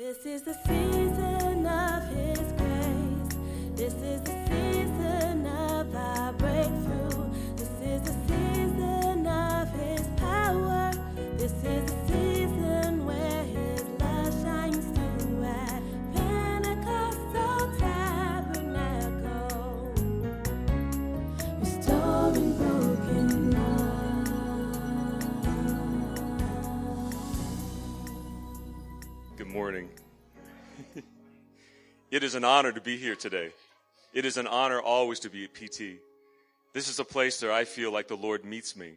This 0.00 0.24
is 0.24 0.40
the 0.40 0.54
season 0.54 1.66
of 1.66 2.08
His 2.08 2.38
grace. 2.56 3.36
This 3.76 3.92
is 3.92 4.22
the 4.22 4.32
season 4.48 5.46
of 5.46 5.94
our 5.94 6.32
breakthrough. 6.32 7.28
This 7.54 7.68
is 7.82 8.00
the 8.08 8.14
season 8.26 9.26
of 9.26 9.68
His 9.78 10.00
power. 10.16 10.90
This 11.36 11.52
is 11.52 11.84
the 11.92 12.06
season 12.08 13.04
where 13.04 13.44
His 13.44 13.84
love 14.00 14.32
shines 14.42 14.86
through 14.96 15.44
at 15.44 15.82
Pentecostal 16.14 17.70
Tabernacle, 17.78 18.72
restoring 21.60 22.56
broken 22.56 23.50
love. 23.50 23.90
Good 29.36 29.48
morning. 29.48 29.89
It 32.10 32.24
is 32.24 32.34
an 32.34 32.44
honor 32.44 32.72
to 32.72 32.80
be 32.80 32.96
here 32.96 33.14
today. 33.14 33.52
It 34.12 34.24
is 34.24 34.36
an 34.36 34.48
honor 34.48 34.80
always 34.80 35.20
to 35.20 35.30
be 35.30 35.44
at 35.44 35.54
PT. 35.54 36.00
This 36.72 36.88
is 36.88 36.98
a 36.98 37.04
place 37.04 37.40
where 37.40 37.52
I 37.52 37.64
feel 37.64 37.92
like 37.92 38.08
the 38.08 38.16
Lord 38.16 38.44
meets 38.44 38.74
me. 38.74 38.94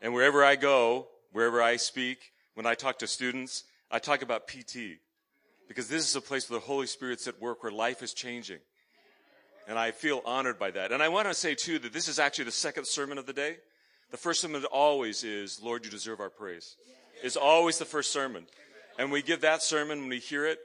And 0.00 0.14
wherever 0.14 0.44
I 0.44 0.54
go, 0.54 1.08
wherever 1.32 1.60
I 1.60 1.76
speak, 1.76 2.32
when 2.54 2.64
I 2.64 2.74
talk 2.74 3.00
to 3.00 3.08
students, 3.08 3.64
I 3.90 3.98
talk 3.98 4.22
about 4.22 4.46
PT. 4.46 5.00
Because 5.66 5.88
this 5.88 6.08
is 6.08 6.14
a 6.14 6.20
place 6.20 6.48
where 6.48 6.60
the 6.60 6.66
Holy 6.66 6.86
Spirit's 6.86 7.26
at 7.26 7.40
work, 7.40 7.64
where 7.64 7.72
life 7.72 8.02
is 8.02 8.14
changing. 8.14 8.60
And 9.66 9.76
I 9.76 9.90
feel 9.90 10.22
honored 10.24 10.58
by 10.58 10.70
that. 10.70 10.92
And 10.92 11.02
I 11.02 11.08
want 11.08 11.26
to 11.26 11.34
say 11.34 11.56
too 11.56 11.80
that 11.80 11.92
this 11.92 12.06
is 12.06 12.20
actually 12.20 12.44
the 12.44 12.52
second 12.52 12.86
sermon 12.86 13.18
of 13.18 13.26
the 13.26 13.32
day. 13.32 13.56
The 14.12 14.16
first 14.16 14.40
sermon 14.40 14.64
always 14.66 15.24
is, 15.24 15.60
Lord, 15.60 15.84
you 15.84 15.90
deserve 15.90 16.20
our 16.20 16.30
praise. 16.30 16.76
It's 17.22 17.36
always 17.36 17.78
the 17.78 17.84
first 17.84 18.12
sermon. 18.12 18.46
And 18.96 19.10
we 19.10 19.22
give 19.22 19.40
that 19.40 19.62
sermon, 19.62 20.00
when 20.00 20.08
we 20.08 20.18
hear 20.18 20.46
it, 20.46 20.60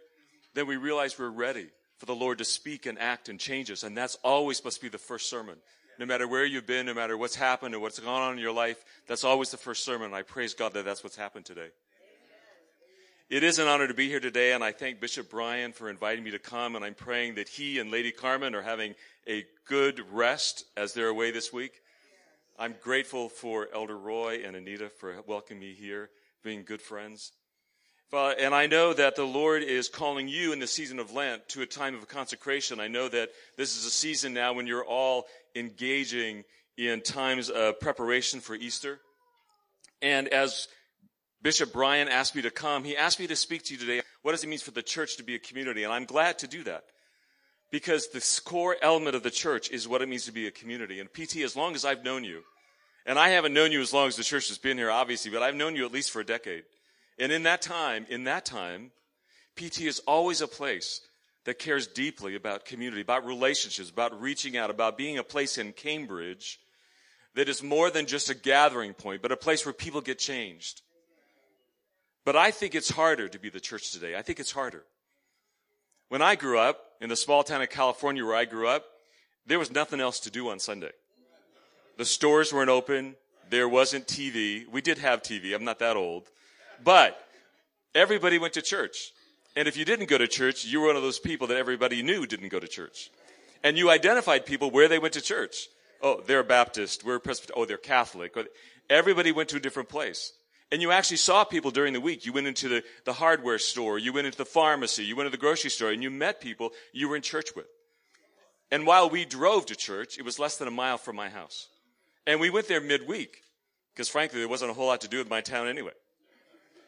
then 0.54 0.68
we 0.68 0.78
realize 0.78 1.18
we're 1.18 1.30
ready 1.30 1.70
for 2.00 2.06
the 2.06 2.16
Lord 2.16 2.38
to 2.40 2.46
speak 2.46 2.86
and 2.86 2.98
act 2.98 3.30
and 3.30 3.40
change 3.40 3.70
us. 3.70 3.84
And 3.84 3.96
that's 3.96 4.16
always 4.24 4.64
must 4.64 4.82
be 4.82 4.90
the 4.90 4.98
first 4.98 5.30
sermon. 5.30 5.58
No 6.00 6.06
matter 6.06 6.28
where 6.28 6.46
you've 6.46 6.66
been, 6.66 6.86
no 6.86 6.94
matter 6.94 7.18
what's 7.18 7.36
happened 7.36 7.76
or 7.76 7.80
what's 7.80 8.00
gone 8.00 8.22
on 8.22 8.34
in 8.34 8.40
your 8.40 8.54
life, 8.54 8.84
that's 9.06 9.26
always 9.26 9.52
the 9.52 9.58
first 9.58 9.84
sermon. 9.84 10.08
And 10.08 10.16
I 10.16 10.22
praise 10.22 10.54
God 10.54 10.74
that 10.74 10.86
that's 10.86 11.04
what's 11.04 11.18
happened 11.18 11.46
today. 11.46 11.68
It 13.30 13.44
is 13.44 13.60
an 13.60 13.68
honor 13.68 13.88
to 13.88 13.94
be 13.94 14.08
here 14.08 14.22
today, 14.22 14.54
and 14.54 14.64
I 14.64 14.72
thank 14.72 15.00
Bishop 15.00 15.30
Brian 15.30 15.72
for 15.72 15.88
inviting 15.90 16.24
me 16.24 16.32
to 16.32 16.40
come. 16.40 16.76
And 16.76 16.84
I'm 16.84 16.96
praying 16.96 17.36
that 17.36 17.50
he 17.50 17.78
and 17.80 17.92
Lady 17.92 18.12
Carmen 18.12 18.56
are 18.56 18.62
having 18.62 18.96
a 19.28 19.46
good 19.66 20.02
rest 20.12 20.64
as 20.78 20.94
they're 20.94 21.10
away 21.10 21.32
this 21.32 21.54
week. 21.54 21.82
I'm 22.58 22.76
grateful 22.82 23.30
for 23.30 23.68
Elder 23.74 23.98
Roy 23.98 24.42
and 24.46 24.56
Anita 24.56 24.90
for 24.90 25.16
welcoming 25.28 25.62
me 25.62 25.74
here, 25.74 26.10
being 26.44 26.64
good 26.64 26.82
friends. 26.82 27.34
And 28.12 28.56
I 28.56 28.68
know 28.68 28.94
that 28.94 29.16
the 29.16 29.26
Lord 29.26 29.64
is 29.64 29.88
calling 29.88 30.28
you 30.28 30.52
in 30.52 30.60
the 30.60 30.68
season 30.68 31.00
of 31.00 31.14
Lent 31.14 31.48
to 31.50 31.62
a 31.62 31.66
time 31.66 31.96
of 31.96 32.08
consecration. 32.08 32.80
I 32.80 32.88
know 32.88 33.08
that 33.08 33.30
this 33.58 33.78
is 33.78 33.86
a 33.86 33.92
season 33.92 34.34
now 34.34 34.54
when 34.54 34.68
you're 34.68 34.86
all 34.86 35.26
engaging 35.56 36.44
in 36.78 37.02
times 37.02 37.50
of 37.50 37.80
preparation 37.80 38.40
for 38.40 38.56
Easter. 38.56 39.00
And 40.02 40.28
as 40.30 40.68
Bishop 41.42 41.74
Brian 41.74 42.08
asked 42.08 42.36
me 42.36 42.42
to 42.42 42.52
come, 42.52 42.84
he 42.84 42.98
asked 42.98 43.20
me 43.20 43.28
to 43.28 43.36
speak 43.36 43.64
to 43.66 43.74
you 43.74 43.80
today. 43.80 44.02
What 44.22 44.32
does 44.32 44.44
it 44.44 44.48
mean 44.48 44.60
for 44.60 44.72
the 44.72 44.82
church 44.82 45.18
to 45.18 45.24
be 45.24 45.36
a 45.36 45.40
community? 45.40 45.84
And 45.84 45.94
I'm 45.94 46.06
glad 46.06 46.40
to 46.40 46.48
do 46.48 46.64
that. 46.64 46.84
Because 47.72 48.08
the 48.08 48.42
core 48.46 48.76
element 48.82 49.16
of 49.16 49.22
the 49.22 49.30
church 49.30 49.70
is 49.70 49.88
what 49.88 50.02
it 50.02 50.10
means 50.10 50.26
to 50.26 50.32
be 50.32 50.48
a 50.48 50.52
community. 50.52 51.00
And 51.00 51.14
PT, 51.14 51.38
as 51.38 51.56
long 51.56 51.76
as 51.76 51.86
I've 51.86 52.04
known 52.04 52.24
you, 52.24 52.42
and 53.06 53.20
I 53.20 53.30
haven't 53.30 53.54
known 53.54 53.72
you 53.72 53.82
as 53.82 53.94
long 53.94 54.08
as 54.08 54.16
the 54.16 54.24
church 54.24 54.48
has 54.48 54.58
been 54.58 54.78
here, 54.78 54.90
obviously, 54.90 55.30
but 55.30 55.44
I've 55.44 55.56
known 55.56 55.76
you 55.76 55.86
at 55.86 55.92
least 55.92 56.10
for 56.12 56.20
a 56.20 56.26
decade. 56.26 56.64
And 57.20 57.32
in 57.32 57.44
that 57.44 57.62
time, 57.62 58.06
in 58.10 58.24
that 58.24 58.46
time, 58.46 58.92
PT 59.56 59.82
is 59.82 60.00
always 60.08 60.42
a 60.42 60.48
place 60.48 61.02
that 61.44 61.60
cares 61.60 61.88
deeply 61.88 62.36
about 62.36 62.66
community, 62.66 63.02
about 63.02 63.26
relationships, 63.26 63.90
about 63.90 64.20
reaching 64.22 64.56
out, 64.56 64.70
about 64.70 64.98
being 64.98 65.18
a 65.18 65.24
place 65.24 65.58
in 65.58 65.74
Cambridge 65.74 66.60
that 67.36 67.50
is 67.50 67.62
more 67.62 67.90
than 67.90 68.06
just 68.06 68.30
a 68.30 68.36
gathering 68.36 68.94
point, 68.94 69.22
but 69.22 69.32
a 69.32 69.38
place 69.38 69.66
where 69.66 69.74
people 69.74 70.02
get 70.02 70.18
changed. 70.18 70.82
But 72.26 72.36
I 72.36 72.52
think 72.52 72.76
it's 72.76 72.92
harder 72.92 73.28
to 73.28 73.40
be 73.40 73.50
the 73.50 73.60
church 73.60 73.92
today. 73.92 74.16
I 74.16 74.22
think 74.22 74.40
it's 74.40 74.52
harder. 74.52 74.84
When 76.10 76.22
I 76.22 76.36
grew 76.36 76.58
up 76.58 76.80
in 77.02 77.10
the 77.10 77.16
small 77.16 77.44
town 77.44 77.62
of 77.62 77.70
California 77.70 78.26
where 78.26 78.36
I 78.36 78.46
grew 78.46 78.68
up, 78.68 78.86
there 79.46 79.60
was 79.60 79.72
nothing 79.72 80.00
else 80.00 80.20
to 80.22 80.32
do 80.32 80.50
on 80.50 80.60
Sunday. 80.60 80.92
The 81.98 82.06
stores 82.06 82.54
weren't 82.54 82.70
open. 82.70 83.16
There 83.50 83.68
wasn't 83.68 84.08
TV. 84.08 84.68
We 84.68 84.82
did 84.82 84.98
have 85.00 85.22
TV. 85.22 85.56
I'm 85.56 85.64
not 85.64 85.80
that 85.80 85.98
old. 85.98 86.30
But 86.84 87.20
everybody 87.94 88.38
went 88.38 88.54
to 88.54 88.62
church. 88.62 89.12
And 89.56 89.68
if 89.68 89.76
you 89.78 89.86
didn't 89.86 90.10
go 90.10 90.18
to 90.18 90.28
church, 90.28 90.66
you 90.66 90.82
were 90.82 90.88
one 90.88 90.96
of 90.96 91.02
those 91.02 91.20
people 91.20 91.48
that 91.48 91.58
everybody 91.58 92.04
knew 92.04 92.26
didn't 92.26 92.50
go 92.50 92.60
to 92.60 92.68
church. 92.68 93.12
And 93.64 93.78
you 93.78 93.90
identified 93.90 94.46
people 94.46 94.72
where 94.72 94.88
they 94.88 95.00
went 95.00 95.14
to 95.16 95.22
church. 95.22 95.68
Oh, 96.02 96.22
they're 96.26 96.40
a 96.40 96.46
Baptist. 96.46 97.04
We're 97.04 97.16
a 97.16 97.20
Presbyterian. 97.20 97.62
Oh, 97.62 97.66
they're 97.66 97.78
Catholic. 97.78 98.36
Everybody 98.90 99.32
went 99.32 99.50
to 99.50 99.58
a 99.58 99.60
different 99.60 99.90
place. 99.90 100.32
And 100.72 100.82
you 100.82 100.92
actually 100.92 101.18
saw 101.18 101.44
people 101.44 101.72
during 101.72 101.94
the 101.94 102.02
week. 102.02 102.26
You 102.26 102.34
went 102.34 102.48
into 102.48 102.70
the, 102.70 102.84
the 103.04 103.14
hardware 103.14 103.58
store. 103.58 103.98
You 103.98 104.14
went 104.14 104.28
into 104.28 104.38
the 104.38 104.46
pharmacy. 104.46 105.04
You 105.04 105.16
went 105.16 105.28
to 105.28 105.32
the 105.32 105.38
grocery 105.38 105.72
store 105.72 105.90
and 105.90 106.04
you 106.04 106.12
met 106.12 106.42
people 106.42 106.72
you 106.94 107.10
were 107.10 107.16
in 107.16 107.22
church 107.22 107.50
with. 107.56 107.66
And 108.72 108.86
while 108.86 109.10
we 109.10 109.26
drove 109.26 109.66
to 109.68 109.76
church, 109.76 110.20
it 110.20 110.26
was 110.26 110.38
less 110.38 110.58
than 110.58 110.68
a 110.68 110.72
mile 110.72 111.00
from 111.00 111.16
my 111.16 111.30
house. 111.30 111.68
And 112.28 112.40
we 112.40 112.52
went 112.52 112.68
there 112.68 112.82
midweek 112.82 113.42
because 113.94 114.10
frankly, 114.10 114.40
there 114.40 114.48
wasn't 114.48 114.70
a 114.70 114.74
whole 114.76 114.88
lot 114.88 115.02
to 115.02 115.08
do 115.08 115.18
with 115.18 115.30
my 115.30 115.42
town 115.42 115.68
anyway. 115.68 115.92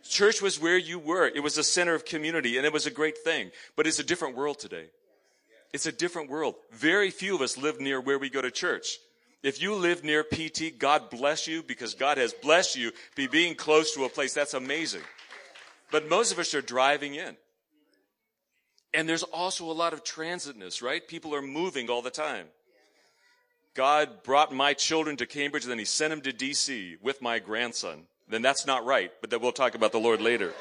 Church 0.03 0.41
was 0.41 0.59
where 0.59 0.77
you 0.77 0.99
were. 0.99 1.27
It 1.27 1.41
was 1.43 1.57
a 1.57 1.63
center 1.63 1.93
of 1.93 2.05
community 2.05 2.57
and 2.57 2.65
it 2.65 2.73
was 2.73 2.85
a 2.85 2.91
great 2.91 3.17
thing. 3.17 3.51
But 3.75 3.87
it's 3.87 3.99
a 3.99 4.03
different 4.03 4.35
world 4.35 4.59
today. 4.59 4.87
It's 5.73 5.85
a 5.85 5.91
different 5.91 6.29
world. 6.29 6.55
Very 6.71 7.11
few 7.11 7.35
of 7.35 7.41
us 7.41 7.57
live 7.57 7.79
near 7.79 8.01
where 8.01 8.19
we 8.19 8.29
go 8.29 8.41
to 8.41 8.51
church. 8.51 8.97
If 9.43 9.61
you 9.61 9.73
live 9.75 10.03
near 10.03 10.23
PT, 10.23 10.77
God 10.77 11.09
bless 11.09 11.47
you 11.47 11.63
because 11.63 11.95
God 11.95 12.17
has 12.17 12.33
blessed 12.33 12.75
you 12.75 12.91
be 13.15 13.27
being 13.27 13.55
close 13.55 13.95
to 13.95 14.05
a 14.05 14.09
place. 14.09 14.33
That's 14.33 14.53
amazing. 14.53 15.01
But 15.91 16.09
most 16.09 16.31
of 16.31 16.39
us 16.39 16.53
are 16.53 16.61
driving 16.61 17.15
in. 17.15 17.35
And 18.93 19.07
there's 19.07 19.23
also 19.23 19.71
a 19.71 19.73
lot 19.73 19.93
of 19.93 20.03
transitness, 20.03 20.81
right? 20.81 21.07
People 21.07 21.33
are 21.33 21.41
moving 21.41 21.89
all 21.89 22.01
the 22.01 22.11
time. 22.11 22.47
God 23.73 24.23
brought 24.23 24.53
my 24.53 24.73
children 24.73 25.15
to 25.17 25.25
Cambridge 25.25 25.63
and 25.63 25.71
then 25.71 25.79
he 25.79 25.85
sent 25.85 26.11
them 26.11 26.21
to 26.21 26.33
DC 26.33 27.01
with 27.01 27.21
my 27.21 27.39
grandson. 27.39 28.05
Then 28.31 28.41
that's 28.41 28.65
not 28.65 28.85
right, 28.85 29.11
but 29.19 29.29
then 29.29 29.41
we'll 29.41 29.51
talk 29.51 29.75
about 29.75 29.91
the 29.91 29.99
Lord 29.99 30.21
later. 30.21 30.53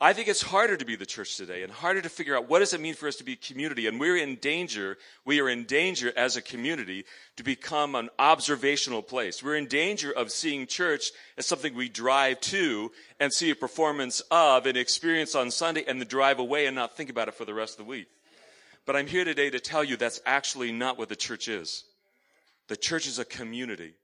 I 0.00 0.14
think 0.14 0.28
it's 0.28 0.40
harder 0.40 0.78
to 0.78 0.84
be 0.86 0.96
the 0.96 1.04
church 1.04 1.36
today 1.36 1.62
and 1.62 1.70
harder 1.70 2.00
to 2.00 2.08
figure 2.08 2.34
out 2.34 2.48
what 2.48 2.60
does 2.60 2.72
it 2.72 2.80
mean 2.80 2.94
for 2.94 3.06
us 3.06 3.16
to 3.16 3.24
be 3.24 3.32
a 3.32 3.36
community. 3.36 3.86
And 3.86 4.00
we're 4.00 4.16
in 4.16 4.36
danger, 4.36 4.96
we 5.26 5.40
are 5.40 5.48
in 5.48 5.64
danger 5.64 6.10
as 6.16 6.36
a 6.36 6.40
community 6.40 7.04
to 7.36 7.42
become 7.42 7.96
an 7.96 8.08
observational 8.18 9.02
place. 9.02 9.42
We're 9.42 9.56
in 9.56 9.66
danger 9.66 10.10
of 10.10 10.30
seeing 10.30 10.66
church 10.66 11.10
as 11.36 11.44
something 11.46 11.74
we 11.74 11.90
drive 11.90 12.40
to 12.42 12.92
and 13.18 13.30
see 13.30 13.50
a 13.50 13.56
performance 13.56 14.22
of 14.30 14.64
and 14.64 14.78
experience 14.78 15.34
on 15.34 15.50
Sunday 15.50 15.84
and 15.86 16.00
then 16.00 16.08
drive 16.08 16.38
away 16.38 16.64
and 16.64 16.76
not 16.76 16.96
think 16.96 17.10
about 17.10 17.28
it 17.28 17.34
for 17.34 17.44
the 17.44 17.52
rest 17.52 17.78
of 17.78 17.84
the 17.84 17.90
week. 17.90 18.06
But 18.86 18.96
I'm 18.96 19.08
here 19.08 19.24
today 19.24 19.50
to 19.50 19.60
tell 19.60 19.84
you 19.84 19.96
that's 19.96 20.20
actually 20.24 20.72
not 20.72 20.96
what 20.96 21.10
the 21.10 21.16
church 21.16 21.48
is. 21.48 21.84
The 22.68 22.76
church 22.76 23.06
is 23.06 23.18
a 23.18 23.24
community. 23.24 23.94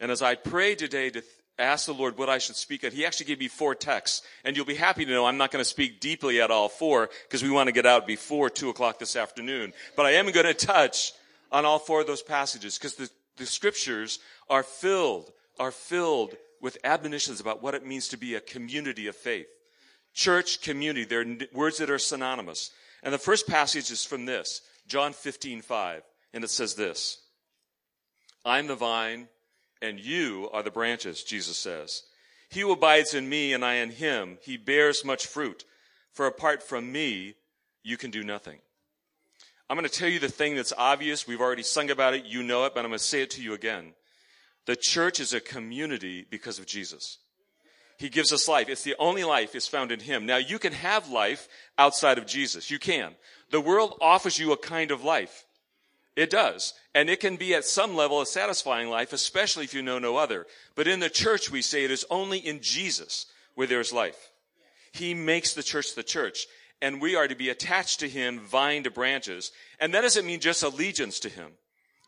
And 0.00 0.10
as 0.10 0.22
I 0.22 0.34
prayed 0.34 0.78
today 0.78 1.10
to 1.10 1.22
ask 1.58 1.86
the 1.86 1.94
Lord 1.94 2.18
what 2.18 2.28
I 2.28 2.38
should 2.38 2.56
speak 2.56 2.84
at, 2.84 2.92
He 2.92 3.06
actually 3.06 3.26
gave 3.26 3.40
me 3.40 3.48
four 3.48 3.74
texts. 3.74 4.22
And 4.44 4.56
you'll 4.56 4.66
be 4.66 4.74
happy 4.74 5.04
to 5.04 5.10
know 5.10 5.26
I'm 5.26 5.38
not 5.38 5.50
going 5.50 5.62
to 5.62 5.68
speak 5.68 6.00
deeply 6.00 6.40
at 6.40 6.50
all 6.50 6.68
four 6.68 7.10
because 7.24 7.42
we 7.42 7.50
want 7.50 7.68
to 7.68 7.72
get 7.72 7.86
out 7.86 8.06
before 8.06 8.50
two 8.50 8.68
o'clock 8.68 8.98
this 8.98 9.16
afternoon. 9.16 9.72
But 9.96 10.06
I 10.06 10.12
am 10.12 10.30
going 10.30 10.46
to 10.46 10.54
touch 10.54 11.12
on 11.50 11.64
all 11.64 11.78
four 11.78 12.02
of 12.02 12.06
those 12.06 12.22
passages 12.22 12.78
because 12.78 12.96
the, 12.96 13.10
the 13.36 13.46
scriptures 13.46 14.18
are 14.50 14.62
filled, 14.62 15.32
are 15.58 15.70
filled 15.70 16.34
with 16.60 16.78
admonitions 16.84 17.40
about 17.40 17.62
what 17.62 17.74
it 17.74 17.86
means 17.86 18.08
to 18.08 18.16
be 18.16 18.34
a 18.34 18.40
community 18.40 19.06
of 19.06 19.16
faith. 19.16 19.46
Church, 20.14 20.62
community, 20.62 21.04
they're 21.04 21.48
words 21.52 21.78
that 21.78 21.90
are 21.90 21.98
synonymous. 21.98 22.70
And 23.02 23.12
the 23.12 23.18
first 23.18 23.46
passage 23.46 23.90
is 23.90 24.04
from 24.04 24.24
this, 24.24 24.62
John 24.88 25.12
15, 25.12 25.62
5. 25.62 26.02
And 26.32 26.42
it 26.42 26.50
says 26.50 26.74
this, 26.74 27.18
I'm 28.44 28.66
the 28.66 28.74
vine, 28.74 29.28
and 29.82 30.00
you 30.00 30.48
are 30.52 30.62
the 30.62 30.70
branches, 30.70 31.22
Jesus 31.22 31.56
says. 31.56 32.02
He 32.48 32.60
who 32.60 32.72
abides 32.72 33.14
in 33.14 33.28
me 33.28 33.52
and 33.52 33.64
I 33.64 33.74
in 33.74 33.90
him, 33.90 34.38
he 34.42 34.56
bears 34.56 35.04
much 35.04 35.26
fruit. 35.26 35.64
For 36.12 36.26
apart 36.26 36.62
from 36.62 36.90
me, 36.90 37.34
you 37.82 37.96
can 37.96 38.10
do 38.10 38.22
nothing. 38.22 38.58
I'm 39.68 39.76
going 39.76 39.88
to 39.88 39.98
tell 39.98 40.08
you 40.08 40.18
the 40.18 40.28
thing 40.28 40.54
that's 40.54 40.72
obvious. 40.78 41.26
We've 41.26 41.40
already 41.40 41.64
sung 41.64 41.90
about 41.90 42.14
it. 42.14 42.24
You 42.24 42.42
know 42.42 42.64
it, 42.64 42.74
but 42.74 42.84
I'm 42.84 42.90
going 42.90 42.98
to 42.98 43.04
say 43.04 43.22
it 43.22 43.30
to 43.30 43.42
you 43.42 43.52
again. 43.52 43.94
The 44.66 44.76
church 44.76 45.20
is 45.20 45.32
a 45.32 45.40
community 45.40 46.26
because 46.28 46.58
of 46.58 46.66
Jesus. 46.66 47.18
He 47.98 48.08
gives 48.08 48.32
us 48.32 48.48
life. 48.48 48.68
It's 48.68 48.82
the 48.82 48.96
only 48.98 49.24
life 49.24 49.54
is 49.54 49.66
found 49.66 49.90
in 49.90 50.00
Him. 50.00 50.26
Now 50.26 50.36
you 50.36 50.58
can 50.58 50.72
have 50.72 51.08
life 51.08 51.48
outside 51.78 52.18
of 52.18 52.26
Jesus. 52.26 52.70
You 52.70 52.78
can. 52.78 53.14
The 53.50 53.60
world 53.60 53.96
offers 54.00 54.38
you 54.38 54.52
a 54.52 54.56
kind 54.56 54.90
of 54.90 55.02
life. 55.02 55.45
It 56.16 56.30
does. 56.30 56.72
And 56.94 57.10
it 57.10 57.20
can 57.20 57.36
be 57.36 57.54
at 57.54 57.66
some 57.66 57.94
level 57.94 58.22
a 58.22 58.26
satisfying 58.26 58.88
life, 58.88 59.12
especially 59.12 59.64
if 59.64 59.74
you 59.74 59.82
know 59.82 59.98
no 59.98 60.16
other. 60.16 60.46
But 60.74 60.88
in 60.88 60.98
the 60.98 61.10
church, 61.10 61.50
we 61.50 61.60
say 61.60 61.84
it 61.84 61.90
is 61.90 62.06
only 62.10 62.38
in 62.38 62.60
Jesus 62.62 63.26
where 63.54 63.66
there 63.66 63.80
is 63.80 63.92
life. 63.92 64.30
He 64.92 65.12
makes 65.12 65.52
the 65.52 65.62
church 65.62 65.94
the 65.94 66.02
church. 66.02 66.46
And 66.80 67.00
we 67.00 67.16
are 67.16 67.28
to 67.28 67.34
be 67.34 67.50
attached 67.50 68.00
to 68.00 68.08
him, 68.08 68.40
vine 68.40 68.82
to 68.84 68.90
branches. 68.90 69.52
And 69.78 69.92
that 69.94 70.00
doesn't 70.00 70.26
mean 70.26 70.40
just 70.40 70.62
allegiance 70.62 71.20
to 71.20 71.28
him. 71.28 71.52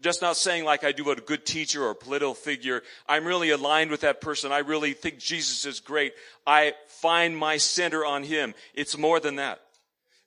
Just 0.01 0.23
not 0.23 0.37
saying 0.37 0.65
like 0.65 0.85
I 0.85 0.93
do 0.93 1.05
what 1.05 1.19
a 1.19 1.23
good 1.23 1.45
teacher 1.45 1.85
or 1.85 1.95
political 1.95 2.35
figure. 2.35 2.83
I'm 3.09 3.27
really 3.27 3.51
aligned 3.51 3.91
with 3.91 4.03
that 4.03 4.21
person. 4.21 4.53
I 4.53 4.59
really 4.59 4.93
think 4.93 5.19
Jesus 5.19 5.67
is 5.67 5.81
great. 5.81 6.13
I 6.47 6.75
find 6.87 7.37
my 7.37 7.57
center 7.57 8.07
on 8.07 8.23
him. 8.23 8.55
It's 8.75 8.97
more 8.97 9.21
than 9.21 9.37
that. 9.37 9.61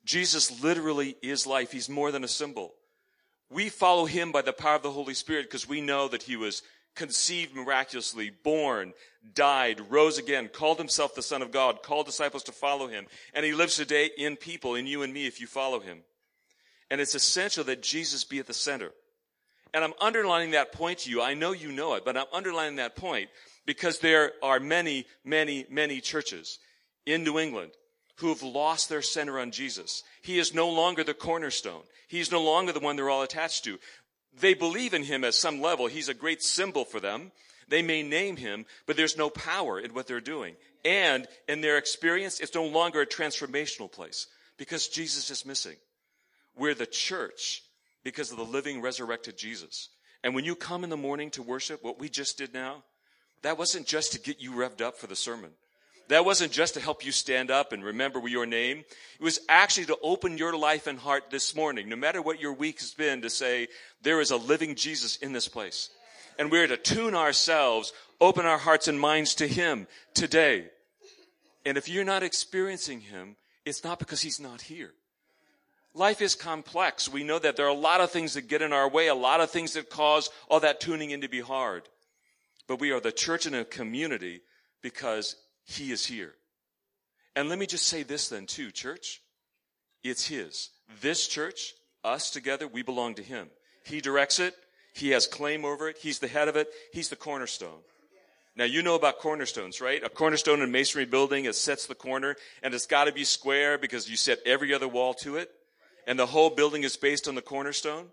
Jesus 0.04 0.62
literally 0.62 1.16
is 1.22 1.48
life. 1.48 1.72
He's 1.72 1.89
more 1.89 2.12
than 2.12 2.24
a 2.24 2.28
symbol. 2.28 2.74
We 3.51 3.69
follow 3.69 4.06
him 4.06 4.31
by 4.31 4.42
the 4.42 4.53
power 4.53 4.75
of 4.75 4.83
the 4.83 4.92
Holy 4.92 5.13
Spirit 5.13 5.44
because 5.44 5.68
we 5.68 5.81
know 5.81 6.07
that 6.07 6.24
he 6.24 6.38
was 6.38 6.63
conceived 6.95 7.53
miraculously, 7.53 8.30
born, 8.30 8.94
died, 9.33 9.81
rose 9.89 10.18
again, 10.18 10.48
called 10.48 10.77
himself 10.77 11.15
the 11.15 11.21
Son 11.21 11.42
of 11.42 11.51
God, 11.51 11.83
called 11.83 12.06
disciples 12.06 12.44
to 12.44 12.51
follow 12.51 12.88
him. 12.88 13.06
And 13.33 13.45
he 13.45 13.53
lives 13.53 13.75
today 13.75 14.09
in 14.18 14.38
people, 14.38 14.75
in 14.75 14.88
you 14.88 15.03
and 15.03 15.13
me, 15.13 15.27
if 15.27 15.42
you 15.42 15.48
follow 15.48 15.80
him. 15.80 16.00
And 16.89 17.00
it's 17.00 17.15
essential 17.15 17.63
that 17.65 17.83
Jesus 17.83 18.24
be 18.24 18.39
at 18.39 18.48
the 18.48 18.53
center. 18.53 18.92
And 19.74 19.83
I'm 19.83 19.94
underlining 20.01 20.51
that 20.51 20.71
point 20.71 21.00
to 21.00 21.09
you. 21.09 21.21
I 21.21 21.33
know 21.33 21.51
you 21.51 21.71
know 21.71 21.95
it, 21.95 22.04
but 22.04 22.18
I'm 22.18 22.25
underlining 22.33 22.77
that 22.77 22.95
point 22.95 23.30
because 23.65 24.00
there 24.00 24.33
are 24.42 24.59
many, 24.59 25.06
many, 25.24 25.65
many 25.69 26.01
churches 26.01 26.59
in 27.06 27.24
New 27.24 27.39
England 27.39 27.71
who 28.21 28.29
have 28.29 28.44
lost 28.44 28.88
their 28.88 29.01
center 29.01 29.39
on 29.39 29.51
Jesus. 29.51 30.03
He 30.21 30.39
is 30.39 30.53
no 30.53 30.69
longer 30.69 31.03
the 31.03 31.13
cornerstone. 31.13 31.81
He's 32.07 32.31
no 32.31 32.41
longer 32.41 32.71
the 32.71 32.79
one 32.79 32.95
they're 32.95 33.09
all 33.09 33.23
attached 33.23 33.63
to. 33.65 33.79
They 34.39 34.53
believe 34.53 34.94
in 34.94 35.03
him 35.03 35.23
at 35.23 35.33
some 35.33 35.59
level. 35.59 35.88
He's 35.88 36.07
a 36.07 36.13
great 36.13 36.41
symbol 36.41 36.85
for 36.85 37.00
them. 37.00 37.31
They 37.68 37.81
may 37.81 38.03
name 38.03 38.38
him, 38.38 38.65
but 38.85 38.95
there's 38.95 39.18
no 39.18 39.29
power 39.29 39.79
in 39.79 39.94
what 39.94 40.07
they're 40.07 40.21
doing. 40.21 40.56
And 40.85 41.27
in 41.47 41.62
their 41.62 41.77
experience, 41.77 42.39
it's 42.39 42.56
no 42.56 42.65
longer 42.65 43.01
a 43.01 43.07
transformational 43.07 43.91
place 43.91 44.27
because 44.57 44.88
Jesus 44.88 45.29
is 45.31 45.45
missing. 45.45 45.77
We're 46.56 46.75
the 46.75 46.85
church 46.85 47.63
because 48.03 48.31
of 48.31 48.38
the 48.38 48.45
living, 48.45 48.81
resurrected 48.81 49.38
Jesus. 49.38 49.89
And 50.23 50.35
when 50.35 50.45
you 50.45 50.56
come 50.56 50.83
in 50.83 50.89
the 50.89 50.97
morning 50.97 51.31
to 51.31 51.44
worship, 51.44 51.83
what 51.83 52.00
we 52.00 52.07
just 52.07 52.38
did 52.38 52.53
now, 52.53 52.83
that 53.41 53.57
wasn't 53.57 53.88
just 53.88 54.12
to 54.13 54.19
get 54.19 54.39
you 54.39 54.51
revved 54.51 54.81
up 54.81 54.97
for 54.97 55.07
the 55.07 55.15
sermon. 55.15 55.51
That 56.11 56.25
wasn't 56.25 56.51
just 56.51 56.73
to 56.73 56.81
help 56.81 57.05
you 57.05 57.13
stand 57.13 57.49
up 57.49 57.71
and 57.71 57.81
remember 57.81 58.27
your 58.27 58.45
name. 58.45 58.79
It 59.17 59.23
was 59.23 59.39
actually 59.47 59.85
to 59.85 59.97
open 60.03 60.37
your 60.37 60.57
life 60.57 60.85
and 60.85 60.99
heart 60.99 61.29
this 61.31 61.55
morning, 61.55 61.87
no 61.87 61.95
matter 61.95 62.21
what 62.21 62.41
your 62.41 62.51
week 62.51 62.81
has 62.81 62.93
been, 62.93 63.21
to 63.21 63.29
say, 63.29 63.69
there 64.01 64.19
is 64.19 64.29
a 64.29 64.35
living 64.35 64.75
Jesus 64.75 65.15
in 65.15 65.31
this 65.31 65.47
place. 65.47 65.89
And 66.37 66.51
we're 66.51 66.67
to 66.67 66.75
tune 66.75 67.15
ourselves, 67.15 67.93
open 68.19 68.45
our 68.45 68.57
hearts 68.57 68.89
and 68.89 68.99
minds 68.99 69.35
to 69.35 69.47
Him 69.47 69.87
today. 70.13 70.65
And 71.65 71.77
if 71.77 71.87
you're 71.87 72.03
not 72.03 72.23
experiencing 72.23 72.99
Him, 72.99 73.37
it's 73.63 73.85
not 73.85 73.97
because 73.97 74.19
He's 74.19 74.41
not 74.41 74.63
here. 74.63 74.91
Life 75.93 76.21
is 76.21 76.35
complex. 76.35 77.07
We 77.07 77.23
know 77.23 77.39
that 77.39 77.55
there 77.55 77.67
are 77.67 77.69
a 77.69 77.73
lot 77.73 78.01
of 78.01 78.11
things 78.11 78.33
that 78.33 78.49
get 78.49 78.61
in 78.61 78.73
our 78.73 78.89
way, 78.89 79.07
a 79.07 79.15
lot 79.15 79.39
of 79.39 79.49
things 79.49 79.73
that 79.73 79.89
cause 79.89 80.29
all 80.49 80.59
that 80.59 80.81
tuning 80.81 81.11
in 81.11 81.21
to 81.21 81.29
be 81.29 81.39
hard. 81.39 81.83
But 82.67 82.81
we 82.81 82.91
are 82.91 82.99
the 82.99 83.13
church 83.13 83.45
and 83.45 83.55
a 83.55 83.63
community 83.63 84.41
because 84.81 85.37
he 85.71 85.91
is 85.91 86.06
here. 86.06 86.33
And 87.35 87.50
let 87.50 87.57
me 87.57 87.65
just 87.65 87.85
say 87.85 88.03
this 88.03 88.27
then, 88.29 88.45
too, 88.45 88.71
church. 88.71 89.21
It's 90.03 90.27
His. 90.27 90.69
This 91.01 91.27
church, 91.27 91.73
us 92.03 92.31
together, 92.31 92.68
we 92.68 92.81
belong 92.81 93.15
to 93.15 93.23
Him. 93.23 93.50
He 93.85 94.01
directs 94.01 94.39
it. 94.39 94.53
He 94.94 95.12
has 95.12 95.27
claim 95.27 95.63
over 95.63 95.88
it. 95.89 95.97
He's 95.97 96.19
the 96.19 96.27
head 96.27 96.47
of 96.47 96.56
it. 96.56 96.68
He's 96.91 97.09
the 97.09 97.15
cornerstone. 97.15 97.79
Now, 98.57 98.65
you 98.65 98.81
know 98.81 98.95
about 98.95 99.19
cornerstones, 99.19 99.79
right? 99.79 100.03
A 100.03 100.09
cornerstone 100.09 100.59
in 100.59 100.68
a 100.68 100.71
masonry 100.71 101.06
building, 101.06 101.45
it 101.45 101.56
sets 101.56 101.88
the 101.88 101.95
corner, 101.95 102.35
and 102.62 102.73
it's 102.73 102.85
got 102.85 103.06
to 103.06 103.13
be 103.13 103.23
square 103.23 103.77
because 103.77 104.09
you 104.09 104.18
set 104.18 104.39
every 104.45 104.73
other 104.73 104.89
wall 104.89 105.13
to 105.15 105.38
it. 105.38 105.50
And 106.06 106.19
the 106.19 106.25
whole 106.25 106.50
building 106.50 106.83
is 106.83 106.97
based 106.97 107.29
on 107.29 107.35
the 107.35 107.41
cornerstone 107.41 108.07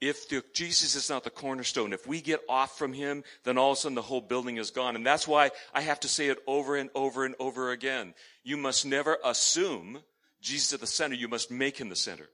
if 0.00 0.28
the, 0.28 0.42
Jesus 0.54 0.94
is 0.94 1.10
not 1.10 1.24
the 1.24 1.30
cornerstone, 1.30 1.92
if 1.92 2.06
we 2.06 2.20
get 2.20 2.40
off 2.48 2.78
from 2.78 2.92
him, 2.92 3.22
then 3.44 3.58
all 3.58 3.72
of 3.72 3.78
a 3.78 3.80
sudden 3.80 3.94
the 3.94 4.02
whole 4.02 4.20
building 4.20 4.56
is 4.56 4.70
gone. 4.70 4.96
And 4.96 5.04
that's 5.04 5.28
why 5.28 5.50
I 5.74 5.82
have 5.82 6.00
to 6.00 6.08
say 6.08 6.28
it 6.28 6.38
over 6.46 6.76
and 6.76 6.88
over 6.94 7.24
and 7.26 7.34
over 7.38 7.70
again. 7.70 8.14
You 8.42 8.56
must 8.56 8.86
never 8.86 9.18
assume 9.24 9.98
Jesus 10.40 10.72
at 10.72 10.80
the 10.80 10.86
center. 10.86 11.14
You 11.14 11.28
must 11.28 11.50
make 11.50 11.76
him 11.76 11.90
the 11.90 11.96
center. 11.96 12.28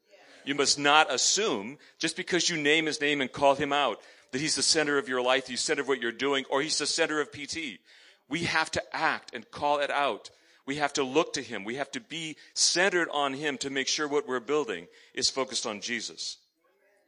You 0.44 0.54
must 0.54 0.78
not 0.78 1.12
assume 1.12 1.78
just 1.98 2.16
because 2.16 2.48
you 2.48 2.56
name 2.56 2.86
his 2.86 3.00
name 3.00 3.20
and 3.20 3.30
call 3.30 3.56
him 3.56 3.72
out 3.72 4.00
that 4.30 4.40
he's 4.40 4.54
the 4.54 4.62
center 4.62 4.98
of 4.98 5.08
your 5.08 5.22
life, 5.22 5.48
he's 5.48 5.60
the 5.60 5.64
center 5.64 5.82
of 5.82 5.88
what 5.88 6.00
you're 6.00 6.12
doing, 6.12 6.44
or 6.50 6.62
he's 6.62 6.78
the 6.78 6.86
center 6.86 7.20
of 7.20 7.32
PT. 7.32 7.80
We 8.28 8.44
have 8.44 8.70
to 8.72 8.82
act 8.92 9.34
and 9.34 9.50
call 9.50 9.80
it 9.80 9.90
out. 9.90 10.30
We 10.66 10.76
have 10.76 10.92
to 10.94 11.04
look 11.04 11.32
to 11.34 11.42
him. 11.42 11.64
We 11.64 11.76
have 11.76 11.90
to 11.92 12.00
be 12.00 12.36
centered 12.54 13.08
on 13.12 13.34
him 13.34 13.56
to 13.58 13.70
make 13.70 13.88
sure 13.88 14.08
what 14.08 14.28
we're 14.28 14.40
building 14.40 14.86
is 15.14 15.30
focused 15.30 15.66
on 15.66 15.80
Jesus. 15.80 16.38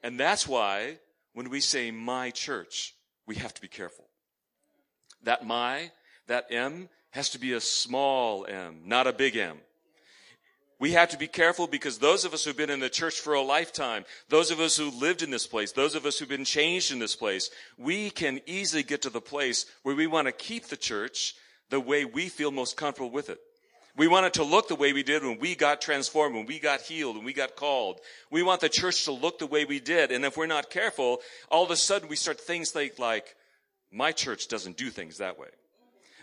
And 0.03 0.19
that's 0.19 0.47
why 0.47 0.99
when 1.33 1.50
we 1.50 1.61
say 1.61 1.91
my 1.91 2.31
church, 2.31 2.95
we 3.27 3.37
have 3.37 3.55
to 3.55 3.61
be 3.61 3.69
careful. 3.69 4.06
That 5.23 5.47
my, 5.47 5.91
that 6.27 6.47
M, 6.50 6.89
has 7.11 7.31
to 7.31 7.39
be 7.39 7.53
a 7.53 7.61
small 7.61 8.47
m, 8.47 8.83
not 8.85 9.06
a 9.06 9.12
big 9.12 9.37
M. 9.37 9.59
We 10.81 10.93
have 10.93 11.09
to 11.09 11.19
be 11.19 11.27
careful 11.27 11.67
because 11.67 11.99
those 11.99 12.25
of 12.25 12.33
us 12.33 12.45
who've 12.45 12.56
been 12.56 12.71
in 12.71 12.79
the 12.79 12.89
church 12.89 13.19
for 13.19 13.35
a 13.35 13.43
lifetime, 13.43 14.05
those 14.29 14.53
of 14.53 14.61
us 14.61 14.77
who 14.77 14.91
lived 14.91 15.23
in 15.23 15.31
this 15.31 15.47
place, 15.47 15.73
those 15.73 15.97
of 15.97 16.06
us 16.06 16.19
who've 16.19 16.29
been 16.29 16.44
changed 16.44 16.93
in 16.93 17.01
this 17.01 17.17
place, 17.17 17.51
we 17.77 18.11
can 18.11 18.41
easily 18.47 18.85
get 18.85 19.03
to 19.03 19.11
the 19.11 19.21
place 19.21 19.67
where 19.83 19.97
we 19.97 20.06
want 20.06 20.27
to 20.29 20.33
keep 20.33 20.67
the 20.67 20.77
church 20.77 21.35
the 21.71 21.81
way 21.81 22.05
we 22.05 22.29
feel 22.29 22.53
most 22.53 22.77
comfortable 22.77 23.11
with 23.11 23.29
it. 23.29 23.41
We 23.99 24.06
want 24.06 24.27
it 24.27 24.35
to 24.35 24.45
look 24.45 24.69
the 24.69 24.77
way 24.77 24.93
we 24.93 25.03
did 25.03 25.25
when 25.25 25.41
we 25.41 25.56
got 25.56 25.81
transformed, 25.81 26.37
when 26.37 26.47
we 26.47 26.61
got 26.61 26.83
healed, 26.83 27.17
when 27.17 27.25
we 27.25 27.33
got 27.33 27.56
called. 27.56 27.99
We 28.31 28.45
want 28.45 28.61
the 28.61 28.69
church 28.69 29.05
to 29.06 29.12
look 29.12 29.41
the 29.41 29.47
way 29.47 29.65
we 29.65 29.81
did. 29.81 30.12
And 30.12 30.25
if 30.25 30.37
we're 30.37 30.47
not 30.47 30.71
careful, 30.71 31.19
all 31.50 31.65
of 31.65 31.73
a 31.73 31.77
sudden 31.77 32.09
we 32.09 32.15
start 32.15 32.41
things 32.41 32.77
like, 32.77 33.00
like, 33.00 33.35
my 33.91 34.12
church 34.12 34.47
doesn't 34.47 34.77
do 34.77 34.91
things 34.91 35.19
that 35.19 35.37
way. 35.37 35.49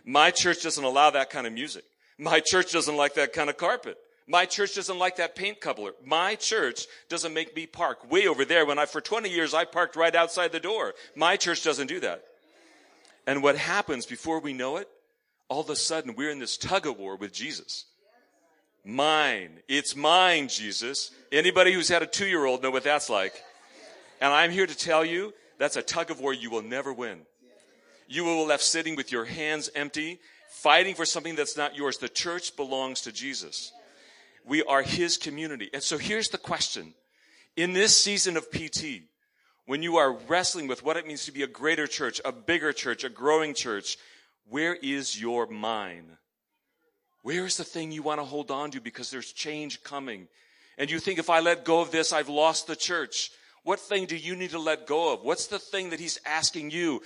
My 0.06 0.31
church 0.31 0.63
doesn't 0.63 0.83
allow 0.83 1.10
that 1.10 1.30
kind 1.30 1.45
of 1.45 1.51
music. 1.51 1.83
My 2.18 2.39
church 2.39 2.72
doesn't 2.72 2.95
like 2.95 3.16
that 3.16 3.33
kind 3.33 3.50
of 3.50 3.57
carpet. 3.57 3.98
My 4.25 4.45
church 4.45 4.74
doesn't 4.74 4.98
like 4.98 5.18
that 5.18 5.36
paint 5.36 5.60
color. 5.60 5.92
My 6.04 6.36
church 6.36 6.88
doesn't 7.10 7.33
make 7.33 7.56
me 7.57 7.68
park 7.68 8.10
way 8.10 8.28
over 8.28 8.45
there 8.45 8.66
when 8.66 8.80
I, 8.80 8.86
for 8.86 9.01
20 9.01 9.30
years, 9.30 9.54
I 9.54 9.66
parked 9.66 9.98
right 9.98 10.16
outside 10.16 10.54
the 10.54 10.62
door. 10.62 10.94
My 11.13 11.36
church 11.36 11.62
doesn't 11.63 11.88
do 11.88 12.00
that. 12.00 12.24
And 13.28 13.44
what 13.44 13.57
happens 13.57 14.06
before 14.06 14.39
we 14.39 14.54
know 14.54 14.78
it, 14.78 14.88
all 15.47 15.62
of 15.62 15.69
a 15.69 15.75
sudden 15.75 16.15
we're 16.15 16.31
in 16.31 16.39
this 16.39 16.57
tug 16.57 16.88
of 16.88 16.97
war 16.97 17.15
with 17.15 17.33
Jesus. 17.33 17.86
Mine. 18.83 19.59
It's 19.68 19.95
mine, 19.95 20.47
Jesus. 20.47 21.11
Anybody 21.31 21.73
who's 21.73 21.90
had 21.90 22.04
a 22.04 22.07
two 22.07 22.28
year 22.28 22.45
old 22.45 22.61
know 22.61 22.71
what 22.71 22.83
that's 22.83 23.09
like. 23.09 23.33
And 24.21 24.31
I'm 24.31 24.52
here 24.52 24.68
to 24.68 24.78
tell 24.78 25.04
you 25.04 25.33
that's 25.57 25.75
a 25.75 25.81
tug 25.81 26.11
of 26.11 26.19
war 26.19 26.33
you 26.33 26.49
will 26.49 26.61
never 26.61 26.94
win. 26.94 27.21
You 28.07 28.23
will 28.23 28.44
be 28.44 28.49
left 28.49 28.64
sitting 28.64 28.95
with 28.95 29.11
your 29.11 29.25
hands 29.25 29.69
empty, 29.75 30.19
fighting 30.49 30.94
for 30.94 31.06
something 31.06 31.35
that's 31.35 31.57
not 31.57 31.75
yours. 31.75 31.97
The 31.97 32.09
church 32.09 32.56
belongs 32.56 33.02
to 33.02 33.11
Jesus. 33.11 33.71
We 34.45 34.64
are 34.64 34.83
his 34.83 35.18
community. 35.18 35.69
And 35.73 35.81
so 35.81 35.97
here's 35.97 36.30
the 36.30 36.37
question. 36.37 36.94
In 37.56 37.73
this 37.73 37.97
season 37.97 38.37
of 38.37 38.52
PT, 38.52 39.04
when 39.66 39.81
you 39.81 39.97
are 39.97 40.14
wrestling 40.28 40.68
with 40.68 40.83
what 40.83 40.97
it 40.97 41.07
means 41.07 41.25
to 41.25 41.31
be 41.31 41.42
a 41.42 41.47
greater 41.47 41.87
church, 41.87 42.21
a 42.23 42.31
bigger 42.31 42.71
church, 42.71 43.04
a 43.04 43.09
growing 43.09 43.56
church, 43.56 43.97
where 44.49 44.75
is 44.75 45.19
your 45.19 45.47
mine? 45.47 46.18
Where 47.23 47.45
is 47.45 47.57
the 47.57 47.64
thing 47.64 47.92
you 47.92 48.04
want 48.04 48.19
to 48.19 48.25
hold 48.25 48.52
on 48.52 48.71
to 48.71 48.80
because 48.80 49.09
there's 49.09 49.31
change 49.31 49.83
coming? 49.83 50.28
And 50.78 50.92
you 50.92 50.99
think 50.99 51.18
if 51.18 51.30
I 51.30 51.40
let 51.40 51.66
go 51.66 51.81
of 51.81 51.92
this, 51.92 52.14
I've 52.14 52.30
lost 52.30 52.68
the 52.68 52.75
church. 52.75 53.31
What 53.64 53.80
thing 53.80 54.06
do 54.06 54.16
you 54.16 54.35
need 54.35 54.52
to 54.52 54.59
let 54.59 54.85
go 54.85 55.14
of? 55.14 55.23
What's 55.23 55.47
the 55.47 55.57
thing 55.57 55.90
that 55.90 55.99
he's 55.99 56.19
asking 56.25 56.69
you 56.69 57.02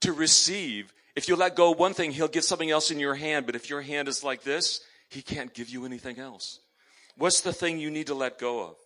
to 0.00 0.12
receive? 0.12 0.92
If 1.14 1.28
you 1.28 1.36
let 1.36 1.54
go 1.54 1.72
of 1.72 1.78
one 1.78 1.94
thing, 1.94 2.10
he'll 2.10 2.28
give 2.28 2.44
something 2.44 2.70
else 2.70 2.90
in 2.90 2.98
your 2.98 3.14
hand. 3.14 3.46
But 3.46 3.54
if 3.54 3.70
your 3.70 3.80
hand 3.80 4.08
is 4.08 4.24
like 4.24 4.42
this, 4.42 4.80
he 5.08 5.22
can't 5.22 5.54
give 5.54 5.68
you 5.68 5.84
anything 5.84 6.18
else. 6.18 6.58
What's 7.16 7.42
the 7.42 7.52
thing 7.52 7.78
you 7.78 7.90
need 7.90 8.08
to 8.08 8.14
let 8.14 8.38
go 8.38 8.64
of? 8.64 8.76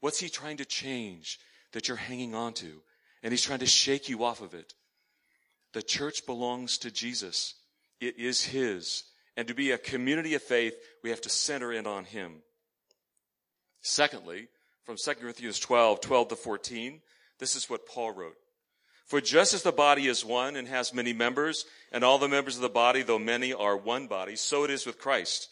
What's 0.00 0.20
he 0.20 0.28
trying 0.28 0.58
to 0.58 0.64
change 0.64 1.38
that 1.72 1.88
you're 1.88 1.96
hanging 1.96 2.34
on 2.34 2.54
to? 2.54 2.80
And 3.22 3.32
he's 3.32 3.42
trying 3.42 3.58
to 3.58 3.66
shake 3.66 4.08
you 4.08 4.24
off 4.24 4.40
of 4.40 4.54
it. 4.54 4.72
The 5.74 5.82
church 5.82 6.24
belongs 6.24 6.78
to 6.78 6.90
Jesus. 6.90 7.54
It 8.00 8.18
is 8.18 8.44
His. 8.44 9.04
And 9.36 9.48
to 9.48 9.54
be 9.54 9.72
a 9.72 9.78
community 9.78 10.34
of 10.34 10.42
faith, 10.42 10.74
we 11.02 11.10
have 11.10 11.20
to 11.22 11.28
center 11.28 11.72
in 11.72 11.86
on 11.86 12.04
Him. 12.04 12.42
Secondly, 13.82 14.48
from 14.84 14.96
2 14.96 15.14
Corinthians 15.14 15.58
12, 15.58 16.00
12 16.00 16.28
to 16.28 16.36
14, 16.36 17.00
this 17.40 17.56
is 17.56 17.68
what 17.68 17.86
Paul 17.86 18.12
wrote. 18.12 18.36
For 19.06 19.20
just 19.20 19.52
as 19.52 19.62
the 19.62 19.72
body 19.72 20.06
is 20.06 20.24
one 20.24 20.56
and 20.56 20.68
has 20.68 20.94
many 20.94 21.12
members, 21.12 21.66
and 21.92 22.04
all 22.04 22.18
the 22.18 22.28
members 22.28 22.56
of 22.56 22.62
the 22.62 22.68
body, 22.68 23.02
though 23.02 23.18
many, 23.18 23.52
are 23.52 23.76
one 23.76 24.06
body, 24.06 24.36
so 24.36 24.64
it 24.64 24.70
is 24.70 24.86
with 24.86 24.98
Christ. 24.98 25.48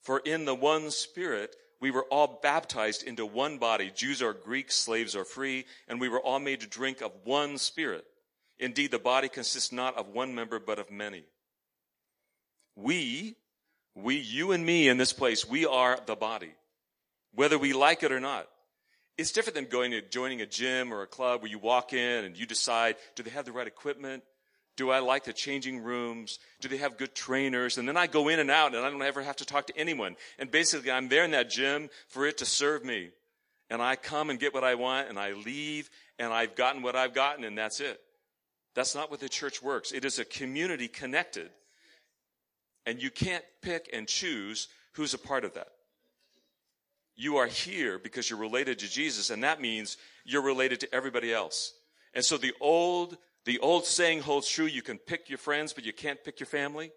For 0.00 0.18
in 0.18 0.44
the 0.44 0.54
one 0.54 0.90
Spirit, 0.90 1.54
we 1.80 1.92
were 1.92 2.04
all 2.10 2.40
baptized 2.42 3.04
into 3.04 3.24
one 3.24 3.58
body, 3.58 3.92
Jews 3.94 4.20
or 4.20 4.34
Greeks, 4.34 4.74
slaves 4.74 5.14
or 5.14 5.24
free, 5.24 5.64
and 5.88 6.00
we 6.00 6.08
were 6.08 6.20
all 6.20 6.40
made 6.40 6.60
to 6.60 6.66
drink 6.66 7.00
of 7.00 7.12
one 7.24 7.56
Spirit. 7.58 8.04
Indeed, 8.62 8.92
the 8.92 8.98
body 8.98 9.28
consists 9.28 9.72
not 9.72 9.98
of 9.98 10.08
one 10.08 10.34
member, 10.34 10.58
but 10.58 10.78
of 10.78 10.90
many. 10.90 11.24
We 12.76 13.36
We, 13.94 14.16
you 14.16 14.52
and 14.52 14.64
me 14.64 14.88
in 14.88 14.96
this 14.96 15.12
place, 15.12 15.46
we 15.46 15.66
are 15.66 16.00
the 16.06 16.16
body. 16.16 16.54
Whether 17.34 17.58
we 17.58 17.74
like 17.74 18.02
it 18.02 18.12
or 18.12 18.20
not. 18.20 18.48
It's 19.18 19.32
different 19.32 19.56
than 19.56 19.66
going 19.66 19.90
to 19.90 20.00
joining 20.00 20.40
a 20.40 20.46
gym 20.46 20.94
or 20.94 21.02
a 21.02 21.06
club 21.06 21.42
where 21.42 21.50
you 21.50 21.58
walk 21.58 21.92
in 21.92 22.24
and 22.24 22.34
you 22.36 22.46
decide, 22.46 22.96
do 23.14 23.22
they 23.22 23.30
have 23.30 23.44
the 23.44 23.52
right 23.52 23.66
equipment? 23.66 24.22
Do 24.76 24.90
I 24.90 25.00
like 25.00 25.24
the 25.24 25.34
changing 25.34 25.82
rooms? 25.82 26.38
Do 26.60 26.68
they 26.68 26.78
have 26.78 26.96
good 26.96 27.14
trainers? 27.14 27.76
And 27.76 27.86
then 27.86 27.98
I 27.98 28.06
go 28.06 28.28
in 28.28 28.40
and 28.40 28.50
out 28.50 28.74
and 28.74 28.82
I 28.82 28.88
don't 28.88 29.02
ever 29.02 29.22
have 29.22 29.36
to 29.36 29.44
talk 29.44 29.66
to 29.66 29.76
anyone. 29.76 30.16
And 30.38 30.50
basically 30.50 30.90
I'm 30.90 31.08
there 31.08 31.24
in 31.24 31.32
that 31.32 31.50
gym 31.50 31.90
for 32.08 32.26
it 32.26 32.38
to 32.38 32.46
serve 32.46 32.82
me. 32.82 33.10
And 33.68 33.82
I 33.82 33.96
come 33.96 34.30
and 34.30 34.40
get 34.40 34.54
what 34.54 34.64
I 34.64 34.76
want 34.76 35.10
and 35.10 35.18
I 35.18 35.32
leave 35.32 35.90
and 36.18 36.32
I've 36.32 36.54
gotten 36.56 36.80
what 36.80 36.96
I've 36.96 37.12
gotten 37.12 37.44
and 37.44 37.58
that's 37.58 37.80
it. 37.80 38.00
That's 38.74 38.94
not 38.94 39.10
what 39.10 39.20
the 39.20 39.28
church 39.28 39.62
works. 39.62 39.92
It 39.92 40.04
is 40.04 40.18
a 40.18 40.24
community 40.24 40.88
connected. 40.88 41.50
And 42.86 43.02
you 43.02 43.10
can't 43.10 43.44
pick 43.60 43.90
and 43.92 44.08
choose 44.08 44.68
who's 44.94 45.14
a 45.14 45.18
part 45.18 45.44
of 45.44 45.54
that. 45.54 45.68
You 47.14 47.36
are 47.36 47.46
here 47.46 47.98
because 47.98 48.30
you're 48.30 48.38
related 48.38 48.78
to 48.80 48.90
Jesus, 48.90 49.30
and 49.30 49.44
that 49.44 49.60
means 49.60 49.98
you're 50.24 50.42
related 50.42 50.80
to 50.80 50.94
everybody 50.94 51.32
else. 51.32 51.74
And 52.14 52.24
so 52.24 52.36
the 52.36 52.54
old, 52.60 53.18
the 53.44 53.58
old 53.58 53.84
saying 53.84 54.22
holds 54.22 54.48
true. 54.48 54.64
You 54.64 54.82
can 54.82 54.98
pick 54.98 55.28
your 55.28 55.38
friends, 55.38 55.72
but 55.72 55.84
you 55.84 55.92
can't 55.92 56.22
pick 56.24 56.40
your 56.40 56.46
family. 56.46 56.90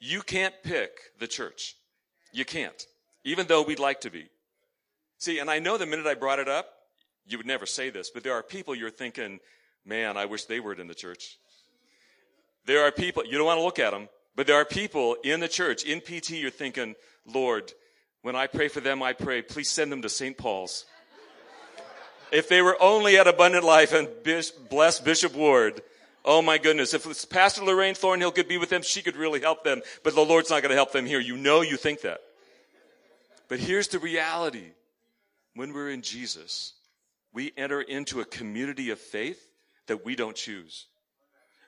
You 0.00 0.20
can't 0.22 0.54
pick 0.64 0.98
the 1.20 1.28
church. 1.28 1.76
You 2.32 2.44
can't. 2.44 2.86
Even 3.24 3.46
though 3.46 3.62
we'd 3.62 3.78
like 3.78 4.00
to 4.00 4.10
be. 4.10 4.28
See, 5.18 5.38
and 5.38 5.48
I 5.48 5.60
know 5.60 5.78
the 5.78 5.86
minute 5.86 6.06
I 6.06 6.14
brought 6.14 6.40
it 6.40 6.48
up, 6.48 6.66
you 7.24 7.38
would 7.38 7.46
never 7.46 7.66
say 7.66 7.90
this, 7.90 8.10
but 8.10 8.24
there 8.24 8.32
are 8.32 8.42
people 8.42 8.74
you're 8.74 8.90
thinking, 8.90 9.38
man, 9.84 10.16
I 10.16 10.26
wish 10.26 10.44
they 10.44 10.60
were 10.60 10.74
in 10.74 10.86
the 10.86 10.94
church. 10.94 11.38
There 12.66 12.84
are 12.84 12.92
people, 12.92 13.24
you 13.24 13.38
don't 13.38 13.46
want 13.46 13.58
to 13.58 13.64
look 13.64 13.78
at 13.78 13.90
them, 13.90 14.08
but 14.36 14.46
there 14.46 14.56
are 14.56 14.64
people 14.64 15.16
in 15.24 15.40
the 15.40 15.48
church, 15.48 15.84
in 15.84 16.00
PT, 16.00 16.30
you're 16.30 16.50
thinking, 16.50 16.94
Lord, 17.26 17.72
when 18.22 18.36
I 18.36 18.46
pray 18.46 18.68
for 18.68 18.80
them, 18.80 19.02
I 19.02 19.12
pray, 19.12 19.42
please 19.42 19.68
send 19.68 19.90
them 19.90 20.02
to 20.02 20.08
St. 20.08 20.36
Paul's. 20.36 20.86
If 22.30 22.48
they 22.48 22.62
were 22.62 22.80
only 22.80 23.18
at 23.18 23.26
Abundant 23.26 23.64
Life 23.64 23.92
and 23.92 24.08
bless 24.70 25.00
Bishop 25.00 25.34
Ward, 25.34 25.82
oh 26.24 26.40
my 26.40 26.56
goodness, 26.56 26.94
if 26.94 27.28
Pastor 27.28 27.64
Lorraine 27.64 27.94
Thornhill 27.94 28.30
could 28.30 28.48
be 28.48 28.56
with 28.56 28.70
them, 28.70 28.82
she 28.82 29.02
could 29.02 29.16
really 29.16 29.40
help 29.40 29.64
them, 29.64 29.82
but 30.02 30.14
the 30.14 30.24
Lord's 30.24 30.48
not 30.48 30.62
going 30.62 30.70
to 30.70 30.76
help 30.76 30.92
them 30.92 31.04
here. 31.04 31.20
You 31.20 31.36
know 31.36 31.60
you 31.60 31.76
think 31.76 32.02
that. 32.02 32.20
But 33.48 33.58
here's 33.58 33.88
the 33.88 33.98
reality. 33.98 34.70
When 35.54 35.74
we're 35.74 35.90
in 35.90 36.00
Jesus, 36.00 36.72
we 37.34 37.52
enter 37.58 37.82
into 37.82 38.22
a 38.22 38.24
community 38.24 38.88
of 38.88 38.98
faith 38.98 39.51
that 39.92 40.06
we 40.06 40.16
don't 40.16 40.34
choose. 40.34 40.86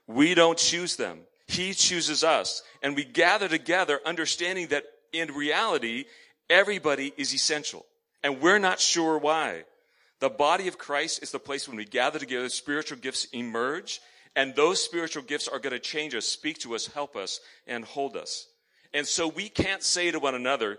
We 0.07 0.35
don't 0.35 0.57
choose 0.57 0.97
them. 0.97 1.21
He 1.47 1.75
chooses 1.75 2.25
us. 2.25 2.63
And 2.83 2.97
we 2.97 3.05
gather 3.05 3.49
together 3.49 4.01
understanding 4.07 4.69
that 4.69 4.85
in 5.13 5.35
reality, 5.35 6.07
everybody 6.49 7.13
is 7.19 7.35
essential. 7.35 7.85
And 8.23 8.41
we're 8.41 8.59
not 8.59 8.81
sure 8.81 9.19
why. 9.19 9.65
The 10.21 10.31
body 10.31 10.69
of 10.69 10.79
Christ 10.79 11.23
is 11.23 11.33
the 11.33 11.39
place 11.39 11.69
when 11.69 11.77
we 11.77 11.85
gather 11.85 12.19
together, 12.19 12.49
spiritual 12.49 12.97
gifts 12.97 13.27
emerge, 13.35 14.01
and 14.35 14.55
those 14.55 14.83
spiritual 14.83 15.23
gifts 15.23 15.49
are 15.49 15.59
going 15.59 15.75
to 15.75 15.79
change 15.79 16.15
us, 16.15 16.25
speak 16.25 16.61
to 16.61 16.75
us, 16.75 16.87
help 16.87 17.15
us, 17.15 17.41
and 17.67 17.85
hold 17.85 18.17
us. 18.17 18.47
And 18.95 19.07
so 19.07 19.29
we 19.29 19.51
can't 19.51 19.83
say 19.83 20.11
to 20.11 20.19
one 20.19 20.35
another, 20.35 20.79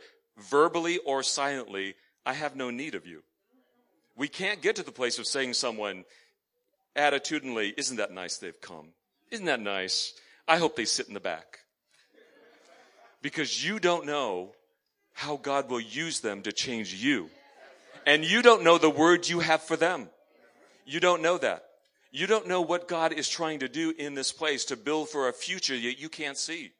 verbally 0.49 0.97
or 1.05 1.21
silently, 1.21 1.93
I 2.25 2.33
have 2.33 2.55
no 2.55 2.71
need 2.71 2.95
of 2.95 3.05
you. 3.05 3.21
We 4.17 4.29
can't 4.29 4.63
get 4.63 4.77
to 4.77 4.83
the 4.83 4.91
place 4.91 5.19
of 5.19 5.27
saying 5.27 5.53
someone 5.53 6.05
attitudinally, 6.95 7.73
isn't 7.77 7.97
that 7.97 8.11
nice 8.11 8.37
they've 8.37 8.59
come? 8.61 8.89
Isn't 9.31 9.45
that 9.45 9.59
nice? 9.59 10.13
I 10.47 10.57
hope 10.57 10.75
they 10.75 10.85
sit 10.85 11.07
in 11.07 11.13
the 11.13 11.19
back. 11.19 11.59
Because 13.21 13.65
you 13.65 13.79
don't 13.79 14.05
know 14.05 14.51
how 15.13 15.37
God 15.37 15.69
will 15.69 15.79
use 15.79 16.19
them 16.19 16.41
to 16.43 16.51
change 16.51 16.93
you. 16.93 17.29
And 18.05 18.23
you 18.23 18.41
don't 18.41 18.63
know 18.63 18.77
the 18.77 18.89
word 18.89 19.27
you 19.27 19.39
have 19.39 19.63
for 19.63 19.75
them. 19.75 20.09
You 20.85 20.99
don't 20.99 21.21
know 21.21 21.37
that. 21.39 21.65
You 22.11 22.27
don't 22.27 22.47
know 22.47 22.61
what 22.61 22.87
God 22.87 23.11
is 23.11 23.27
trying 23.27 23.59
to 23.59 23.67
do 23.67 23.93
in 23.97 24.13
this 24.13 24.31
place 24.31 24.65
to 24.65 24.77
build 24.77 25.09
for 25.09 25.27
a 25.27 25.33
future 25.33 25.73
that 25.73 25.99
you 25.99 26.07
can't 26.07 26.37
see. 26.37 26.71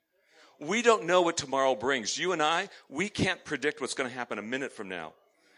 We 0.60 0.82
don't 0.82 1.06
know 1.06 1.22
what 1.22 1.36
tomorrow 1.36 1.76
brings. 1.76 2.18
You 2.18 2.32
and 2.32 2.42
I, 2.42 2.70
we 2.90 3.10
can't 3.10 3.44
predict 3.44 3.82
what's 3.82 3.96
going 3.96 4.10
to 4.10 4.16
happen 4.16 4.38
a 4.38 4.44
minute 4.44 4.72
from 4.72 4.88
now. 4.88 5.14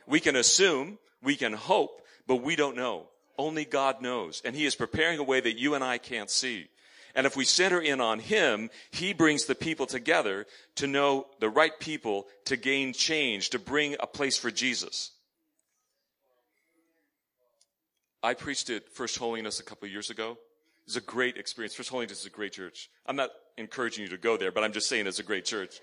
We 0.07 0.19
can 0.19 0.35
assume, 0.35 0.97
we 1.21 1.35
can 1.35 1.53
hope, 1.53 2.01
but 2.25 2.37
we 2.37 2.55
don't 2.55 2.75
know. 2.75 3.07
Only 3.37 3.65
God 3.65 4.01
knows. 4.01 4.41
And 4.43 4.55
He 4.55 4.65
is 4.65 4.75
preparing 4.75 5.19
a 5.19 5.23
way 5.23 5.39
that 5.39 5.57
you 5.57 5.75
and 5.75 5.83
I 5.83 5.97
can't 5.97 6.29
see. 6.29 6.67
And 7.15 7.25
if 7.25 7.35
we 7.35 7.45
center 7.45 7.81
in 7.81 7.99
on 7.99 8.19
Him, 8.19 8.69
He 8.91 9.13
brings 9.13 9.45
the 9.45 9.55
people 9.55 9.85
together 9.85 10.45
to 10.75 10.87
know 10.87 11.27
the 11.39 11.49
right 11.49 11.77
people 11.79 12.27
to 12.45 12.57
gain 12.57 12.93
change, 12.93 13.49
to 13.51 13.59
bring 13.59 13.95
a 13.99 14.07
place 14.07 14.37
for 14.37 14.51
Jesus. 14.51 15.11
I 18.23 18.33
preached 18.33 18.69
at 18.69 18.89
First 18.89 19.17
Holiness 19.17 19.59
a 19.59 19.63
couple 19.63 19.87
years 19.87 20.09
ago. 20.09 20.31
It 20.31 20.37
was 20.85 20.95
a 20.95 21.01
great 21.01 21.37
experience. 21.37 21.75
First 21.75 21.89
Holiness 21.89 22.21
is 22.21 22.25
a 22.25 22.29
great 22.29 22.53
church. 22.53 22.89
I'm 23.05 23.15
not 23.15 23.29
encouraging 23.57 24.03
you 24.03 24.09
to 24.09 24.17
go 24.17 24.37
there, 24.37 24.51
but 24.51 24.63
I'm 24.63 24.73
just 24.73 24.87
saying 24.87 25.07
it's 25.07 25.19
a 25.19 25.23
great 25.23 25.45
church. 25.45 25.79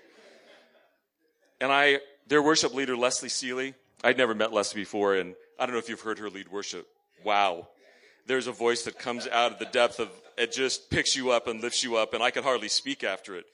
And 1.61 1.71
I, 1.71 1.99
their 2.27 2.41
worship 2.41 2.73
leader, 2.73 2.97
Leslie 2.97 3.29
Seeley, 3.29 3.75
I'd 4.03 4.17
never 4.17 4.33
met 4.33 4.51
Leslie 4.51 4.81
before, 4.81 5.15
and 5.15 5.35
I 5.59 5.65
don't 5.65 5.73
know 5.73 5.79
if 5.79 5.89
you've 5.89 6.01
heard 6.01 6.19
her 6.19 6.29
lead 6.29 6.49
worship. 6.49 6.87
Wow. 7.25 7.67
There's 8.27 8.47
a 8.47 8.51
voice 8.51 8.83
that 8.83 8.99
comes 8.99 9.27
out 9.27 9.51
of 9.51 9.59
the 9.59 9.65
depth 9.65 9.99
of 9.99 10.09
it 10.37 10.51
just 10.51 10.89
picks 10.89 11.15
you 11.15 11.31
up 11.31 11.47
and 11.47 11.61
lifts 11.61 11.83
you 11.83 11.95
up, 11.95 12.13
and 12.13 12.21
I 12.21 12.29
could 12.29 12.43
hardly 12.43 12.67
speak 12.67 13.03
after 13.03 13.35
it. 13.35 13.45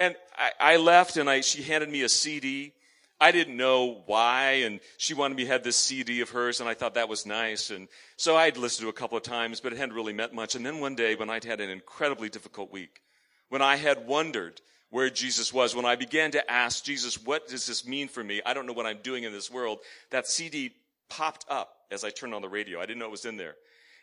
And 0.00 0.16
I, 0.36 0.74
I 0.74 0.76
left, 0.76 1.16
and 1.16 1.30
I 1.30 1.40
she 1.40 1.62
handed 1.62 1.88
me 1.88 2.02
a 2.02 2.08
CD. 2.08 2.72
I 3.20 3.30
didn't 3.30 3.56
know 3.56 4.02
why, 4.06 4.62
and 4.64 4.80
she 4.96 5.14
wanted 5.14 5.36
me 5.36 5.44
to 5.44 5.50
have 5.50 5.62
this 5.62 5.76
CD 5.76 6.20
of 6.20 6.30
hers, 6.30 6.60
and 6.60 6.68
I 6.68 6.74
thought 6.74 6.94
that 6.94 7.08
was 7.08 7.24
nice. 7.24 7.70
And 7.70 7.86
so 8.16 8.36
I'd 8.36 8.56
listened 8.56 8.86
to 8.86 8.88
a 8.88 8.92
couple 8.92 9.16
of 9.16 9.22
times, 9.22 9.60
but 9.60 9.72
it 9.72 9.78
hadn't 9.78 9.94
really 9.94 10.12
meant 10.12 10.34
much. 10.34 10.56
And 10.56 10.66
then 10.66 10.80
one 10.80 10.96
day, 10.96 11.14
when 11.14 11.30
I'd 11.30 11.44
had 11.44 11.60
an 11.60 11.70
incredibly 11.70 12.28
difficult 12.28 12.72
week, 12.72 13.02
when 13.50 13.62
I 13.62 13.76
had 13.76 14.06
wondered 14.06 14.60
where 14.90 15.10
Jesus 15.10 15.52
was, 15.52 15.76
when 15.76 15.84
I 15.84 15.94
began 15.94 16.32
to 16.32 16.50
ask 16.50 16.82
Jesus, 16.82 17.22
what 17.24 17.46
does 17.46 17.66
this 17.66 17.86
mean 17.86 18.08
for 18.08 18.24
me? 18.24 18.40
I 18.44 18.54
don't 18.54 18.66
know 18.66 18.72
what 18.72 18.86
I'm 18.86 18.98
doing 19.02 19.22
in 19.22 19.32
this 19.32 19.50
world. 19.50 19.78
That 20.10 20.26
CD 20.26 20.72
popped 21.16 21.44
up 21.48 21.74
as 21.90 22.04
I 22.04 22.10
turned 22.10 22.34
on 22.34 22.42
the 22.42 22.48
radio. 22.48 22.80
I 22.80 22.86
didn't 22.86 22.98
know 22.98 23.06
it 23.06 23.10
was 23.10 23.26
in 23.26 23.36
there. 23.36 23.54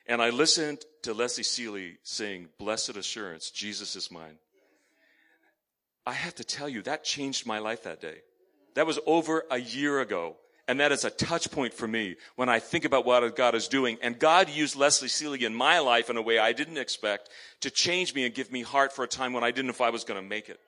And 0.07 0.21
I 0.21 0.29
listened 0.29 0.85
to 1.03 1.13
Leslie 1.13 1.43
Seeley 1.43 1.97
sing, 2.03 2.49
Blessed 2.57 2.95
Assurance, 2.95 3.51
Jesus 3.51 3.95
is 3.95 4.11
mine. 4.11 4.37
I 6.05 6.13
have 6.13 6.35
to 6.35 6.43
tell 6.43 6.69
you, 6.69 6.81
that 6.83 7.03
changed 7.03 7.45
my 7.45 7.59
life 7.59 7.83
that 7.83 8.01
day. 8.01 8.17
That 8.75 8.87
was 8.87 8.99
over 9.05 9.43
a 9.51 9.59
year 9.59 9.99
ago. 9.99 10.35
And 10.67 10.79
that 10.79 10.91
is 10.91 11.03
a 11.03 11.09
touch 11.09 11.49
point 11.49 11.73
for 11.73 11.87
me 11.87 12.15
when 12.35 12.47
I 12.47 12.59
think 12.59 12.85
about 12.85 13.03
what 13.03 13.35
God 13.35 13.55
is 13.55 13.67
doing. 13.67 13.97
And 14.03 14.19
God 14.19 14.49
used 14.49 14.75
Leslie 14.75 15.07
Seeley 15.07 15.43
in 15.43 15.53
my 15.53 15.79
life 15.79 16.11
in 16.11 16.17
a 16.17 16.21
way 16.21 16.37
I 16.37 16.53
didn't 16.53 16.77
expect 16.77 17.29
to 17.61 17.71
change 17.71 18.13
me 18.13 18.23
and 18.23 18.35
give 18.35 18.51
me 18.51 18.61
heart 18.61 18.93
for 18.93 19.03
a 19.03 19.07
time 19.07 19.33
when 19.33 19.43
I 19.43 19.49
didn't 19.49 19.65
know 19.65 19.71
if 19.71 19.81
I 19.81 19.89
was 19.89 20.03
going 20.03 20.21
to 20.21 20.27
make 20.27 20.47
it. 20.47 20.59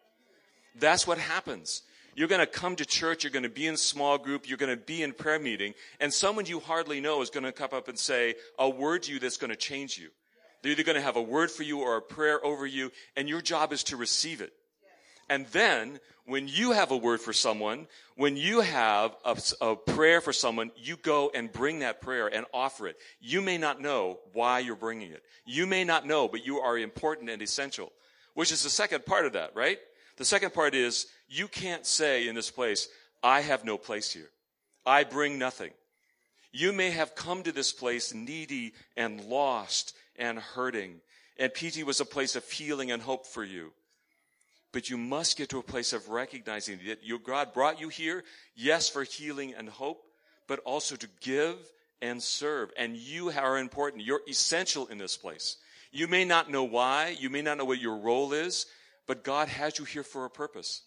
That's 0.79 1.05
what 1.05 1.19
happens. 1.19 1.83
You're 2.15 2.27
going 2.27 2.41
to 2.41 2.47
come 2.47 2.75
to 2.75 2.85
church, 2.85 3.23
you're 3.23 3.31
going 3.31 3.43
to 3.43 3.49
be 3.49 3.67
in 3.67 3.77
small 3.77 4.17
group, 4.17 4.47
you're 4.47 4.57
going 4.57 4.75
to 4.75 4.83
be 4.83 5.01
in 5.01 5.13
prayer 5.13 5.39
meeting, 5.39 5.73
and 5.99 6.13
someone 6.13 6.45
you 6.45 6.59
hardly 6.59 6.99
know 6.99 7.21
is 7.21 7.29
going 7.29 7.45
to 7.45 7.51
come 7.51 7.69
up 7.71 7.87
and 7.87 7.97
say 7.97 8.35
a 8.59 8.69
word 8.69 9.03
to 9.03 9.13
you 9.13 9.19
that's 9.19 9.37
going 9.37 9.49
to 9.49 9.55
change 9.55 9.97
you. 9.97 10.09
They're 10.61 10.73
either 10.73 10.83
going 10.83 10.95
to 10.95 11.01
have 11.01 11.15
a 11.15 11.21
word 11.21 11.49
for 11.49 11.63
you 11.63 11.79
or 11.79 11.97
a 11.97 12.01
prayer 12.01 12.43
over 12.45 12.65
you, 12.65 12.91
and 13.15 13.27
your 13.27 13.41
job 13.41 13.73
is 13.73 13.83
to 13.85 13.97
receive 13.97 14.41
it. 14.41 14.53
And 15.29 15.47
then, 15.47 15.99
when 16.25 16.47
you 16.47 16.71
have 16.71 16.91
a 16.91 16.97
word 16.97 17.21
for 17.21 17.33
someone, 17.33 17.87
when 18.15 18.35
you 18.37 18.61
have 18.61 19.15
a, 19.25 19.37
a, 19.61 19.75
prayer 19.75 20.21
for 20.21 20.33
someone, 20.33 20.71
you 20.75 20.97
go 20.97 21.31
and 21.33 21.51
bring 21.51 21.79
that 21.79 22.01
prayer 22.01 22.27
and 22.27 22.45
offer 22.53 22.87
it. 22.87 22.97
You 23.19 23.41
may 23.41 23.57
not 23.57 23.81
know 23.81 24.19
why 24.33 24.59
you're 24.59 24.75
bringing 24.75 25.11
it. 25.11 25.23
You 25.45 25.65
may 25.65 25.83
not 25.83 26.05
know, 26.05 26.27
but 26.27 26.45
you 26.45 26.59
are 26.59 26.77
important 26.77 27.29
and 27.29 27.41
essential, 27.41 27.91
which 28.33 28.51
is 28.51 28.61
the 28.61 28.69
second 28.69 29.05
part 29.05 29.25
of 29.25 29.33
that, 29.33 29.55
right? 29.55 29.79
The 30.17 30.25
second 30.25 30.53
part 30.53 30.75
is 30.75 31.07
you 31.27 31.47
can't 31.47 31.85
say 31.85 32.27
in 32.27 32.35
this 32.35 32.51
place, 32.51 32.87
I 33.23 33.41
have 33.41 33.65
no 33.65 33.77
place 33.77 34.11
here. 34.11 34.29
I 34.85 35.03
bring 35.03 35.37
nothing. 35.37 35.71
You 36.51 36.73
may 36.73 36.91
have 36.91 37.15
come 37.15 37.43
to 37.43 37.51
this 37.51 37.71
place 37.71 38.13
needy 38.13 38.73
and 38.97 39.23
lost 39.25 39.95
and 40.17 40.37
hurting. 40.37 40.95
And 41.37 41.53
PT 41.53 41.83
was 41.83 42.01
a 42.01 42.05
place 42.05 42.35
of 42.35 42.49
healing 42.49 42.91
and 42.91 43.01
hope 43.01 43.25
for 43.25 43.43
you. 43.43 43.71
But 44.73 44.89
you 44.89 44.97
must 44.97 45.37
get 45.37 45.49
to 45.49 45.59
a 45.59 45.63
place 45.63 45.93
of 45.93 46.09
recognizing 46.09 46.79
that 46.87 47.03
your 47.03 47.19
God 47.19 47.53
brought 47.53 47.79
you 47.79 47.89
here, 47.89 48.23
yes, 48.55 48.89
for 48.89 49.03
healing 49.03 49.53
and 49.57 49.67
hope, 49.67 50.03
but 50.47 50.59
also 50.59 50.95
to 50.95 51.07
give 51.21 51.55
and 52.01 52.21
serve. 52.21 52.71
And 52.77 52.95
you 52.95 53.31
are 53.31 53.57
important. 53.57 54.03
You're 54.03 54.21
essential 54.27 54.87
in 54.87 54.97
this 54.97 55.17
place. 55.17 55.57
You 55.91 56.07
may 56.07 56.23
not 56.23 56.49
know 56.49 56.63
why. 56.63 57.15
You 57.19 57.29
may 57.29 57.41
not 57.41 57.57
know 57.57 57.65
what 57.65 57.81
your 57.81 57.97
role 57.97 58.33
is, 58.33 58.65
but 59.07 59.23
God 59.23 59.47
has 59.47 59.79
you 59.79 59.85
here 59.85 60.03
for 60.03 60.25
a 60.25 60.29
purpose. 60.29 60.83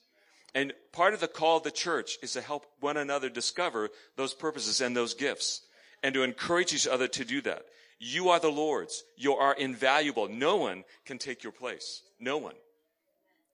And 0.54 0.73
part 0.92 1.14
of 1.14 1.21
the 1.21 1.28
call 1.28 1.56
of 1.56 1.64
the 1.64 1.71
church 1.71 2.16
is 2.23 2.33
to 2.35 2.40
help 2.40 2.66
one 2.80 2.97
another 2.97 3.28
discover 3.28 3.90
those 4.16 4.35
purposes 4.35 4.80
and 4.80 4.97
those 4.97 5.14
gifts 5.14 5.62
and 6.02 6.14
to 6.14 6.23
encourage 6.23 6.73
each 6.73 6.87
other 6.87 7.09
to 7.09 7.25
do 7.25 7.40
that. 7.42 7.64
You 7.99 8.28
are 8.28 8.38
the 8.38 8.50
Lord's. 8.50 9.02
You 9.16 9.35
are 9.35 9.54
invaluable. 9.54 10.28
No 10.28 10.56
one 10.56 10.85
can 11.04 11.18
take 11.18 11.42
your 11.42 11.52
place. 11.52 12.02
No 12.21 12.38
one. 12.38 12.54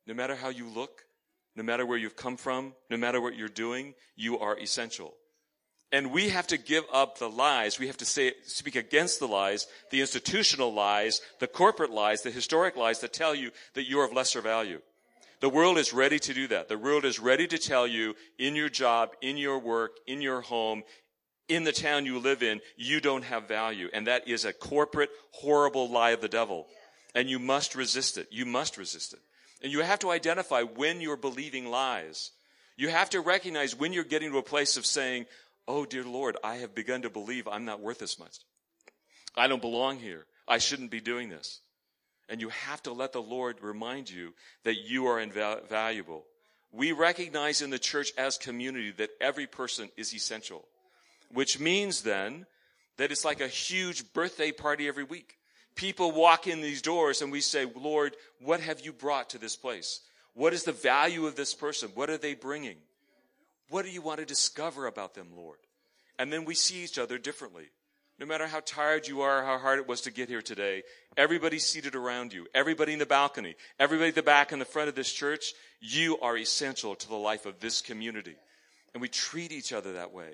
No 0.06 0.14
matter 0.14 0.34
how 0.34 0.48
you 0.48 0.66
look, 0.68 1.04
no 1.56 1.62
matter 1.62 1.86
where 1.86 1.98
you've 1.98 2.16
come 2.16 2.36
from, 2.36 2.74
no 2.90 2.96
matter 2.96 3.20
what 3.20 3.36
you're 3.36 3.48
doing, 3.48 3.94
you 4.16 4.38
are 4.38 4.58
essential. 4.58 5.14
And 5.92 6.12
we 6.12 6.28
have 6.28 6.46
to 6.48 6.56
give 6.56 6.84
up 6.92 7.18
the 7.18 7.28
lies. 7.28 7.78
We 7.78 7.88
have 7.88 7.96
to 7.96 8.04
say, 8.04 8.34
speak 8.44 8.76
against 8.76 9.18
the 9.18 9.26
lies, 9.26 9.66
the 9.90 10.00
institutional 10.00 10.72
lies, 10.72 11.20
the 11.40 11.48
corporate 11.48 11.90
lies, 11.90 12.22
the 12.22 12.30
historic 12.30 12.76
lies 12.76 13.00
that 13.00 13.12
tell 13.12 13.34
you 13.34 13.50
that 13.74 13.88
you're 13.88 14.04
of 14.04 14.12
lesser 14.12 14.40
value. 14.40 14.80
The 15.40 15.48
world 15.48 15.78
is 15.78 15.92
ready 15.92 16.18
to 16.20 16.34
do 16.34 16.46
that. 16.48 16.68
The 16.68 16.78
world 16.78 17.04
is 17.04 17.18
ready 17.18 17.46
to 17.48 17.58
tell 17.58 17.86
you 17.86 18.14
in 18.38 18.54
your 18.54 18.68
job, 18.68 19.10
in 19.20 19.36
your 19.36 19.58
work, 19.58 19.92
in 20.06 20.20
your 20.20 20.42
home, 20.42 20.84
in 21.48 21.64
the 21.64 21.72
town 21.72 22.06
you 22.06 22.18
live 22.18 22.42
in, 22.42 22.60
you 22.76 23.00
don't 23.00 23.24
have 23.24 23.48
value. 23.48 23.88
And 23.92 24.06
that 24.06 24.28
is 24.28 24.44
a 24.44 24.52
corporate, 24.52 25.10
horrible 25.32 25.90
lie 25.90 26.10
of 26.10 26.20
the 26.20 26.28
devil. 26.28 26.66
And 27.14 27.28
you 27.28 27.40
must 27.40 27.74
resist 27.74 28.16
it. 28.18 28.28
You 28.30 28.46
must 28.46 28.78
resist 28.78 29.12
it. 29.12 29.18
And 29.62 29.72
you 29.72 29.80
have 29.80 29.98
to 30.00 30.10
identify 30.10 30.62
when 30.62 31.00
you're 31.00 31.16
believing 31.16 31.66
lies. 31.66 32.30
You 32.76 32.88
have 32.88 33.10
to 33.10 33.20
recognize 33.20 33.76
when 33.76 33.92
you're 33.92 34.04
getting 34.04 34.30
to 34.30 34.38
a 34.38 34.42
place 34.42 34.76
of 34.76 34.86
saying, 34.86 35.26
Oh, 35.72 35.84
dear 35.84 36.02
Lord, 36.02 36.36
I 36.42 36.56
have 36.56 36.74
begun 36.74 37.02
to 37.02 37.10
believe 37.10 37.46
I'm 37.46 37.64
not 37.64 37.78
worth 37.78 38.02
as 38.02 38.18
much. 38.18 38.38
I 39.36 39.46
don't 39.46 39.62
belong 39.62 40.00
here. 40.00 40.26
I 40.48 40.58
shouldn't 40.58 40.90
be 40.90 41.00
doing 41.00 41.28
this. 41.28 41.60
And 42.28 42.40
you 42.40 42.48
have 42.48 42.82
to 42.82 42.92
let 42.92 43.12
the 43.12 43.22
Lord 43.22 43.62
remind 43.62 44.10
you 44.10 44.34
that 44.64 44.80
you 44.88 45.06
are 45.06 45.20
invaluable. 45.20 46.24
We 46.72 46.90
recognize 46.90 47.62
in 47.62 47.70
the 47.70 47.78
church 47.78 48.10
as 48.18 48.36
community 48.36 48.90
that 48.96 49.10
every 49.20 49.46
person 49.46 49.90
is 49.96 50.12
essential, 50.12 50.64
which 51.32 51.60
means 51.60 52.02
then 52.02 52.46
that 52.96 53.12
it's 53.12 53.24
like 53.24 53.40
a 53.40 53.46
huge 53.46 54.12
birthday 54.12 54.50
party 54.50 54.88
every 54.88 55.04
week. 55.04 55.36
People 55.76 56.10
walk 56.10 56.48
in 56.48 56.62
these 56.62 56.82
doors 56.82 57.22
and 57.22 57.30
we 57.30 57.40
say, 57.40 57.64
Lord, 57.76 58.16
what 58.40 58.58
have 58.58 58.80
you 58.80 58.92
brought 58.92 59.30
to 59.30 59.38
this 59.38 59.54
place? 59.54 60.00
What 60.34 60.52
is 60.52 60.64
the 60.64 60.72
value 60.72 61.28
of 61.28 61.36
this 61.36 61.54
person? 61.54 61.90
What 61.94 62.10
are 62.10 62.18
they 62.18 62.34
bringing? 62.34 62.78
What 63.70 63.84
do 63.84 63.90
you 63.90 64.02
want 64.02 64.18
to 64.18 64.26
discover 64.26 64.86
about 64.86 65.14
them, 65.14 65.28
Lord? 65.34 65.58
And 66.18 66.32
then 66.32 66.44
we 66.44 66.54
see 66.54 66.84
each 66.84 66.98
other 66.98 67.18
differently. 67.18 67.70
No 68.18 68.26
matter 68.26 68.46
how 68.46 68.60
tired 68.60 69.08
you 69.08 69.22
are, 69.22 69.42
how 69.42 69.56
hard 69.58 69.78
it 69.78 69.88
was 69.88 70.02
to 70.02 70.10
get 70.10 70.28
here 70.28 70.42
today, 70.42 70.82
everybody 71.16 71.58
seated 71.58 71.94
around 71.94 72.34
you, 72.34 72.46
everybody 72.52 72.92
in 72.92 72.98
the 72.98 73.06
balcony, 73.06 73.54
everybody 73.78 74.10
at 74.10 74.14
the 74.14 74.22
back 74.22 74.52
and 74.52 74.60
the 74.60 74.66
front 74.66 74.90
of 74.90 74.94
this 74.94 75.10
church, 75.10 75.54
you 75.80 76.18
are 76.20 76.36
essential 76.36 76.94
to 76.94 77.08
the 77.08 77.14
life 77.14 77.46
of 77.46 77.60
this 77.60 77.80
community. 77.80 78.36
And 78.92 79.00
we 79.00 79.08
treat 79.08 79.52
each 79.52 79.72
other 79.72 79.94
that 79.94 80.12
way. 80.12 80.32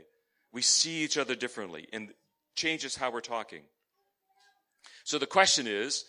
We 0.52 0.62
see 0.62 1.04
each 1.04 1.18
other 1.18 1.36
differently 1.36 1.86
and 1.92 2.08
changes 2.56 2.96
how 2.96 3.12
we're 3.12 3.20
talking. 3.20 3.62
So 5.04 5.18
the 5.18 5.26
question 5.26 5.66
is, 5.68 6.06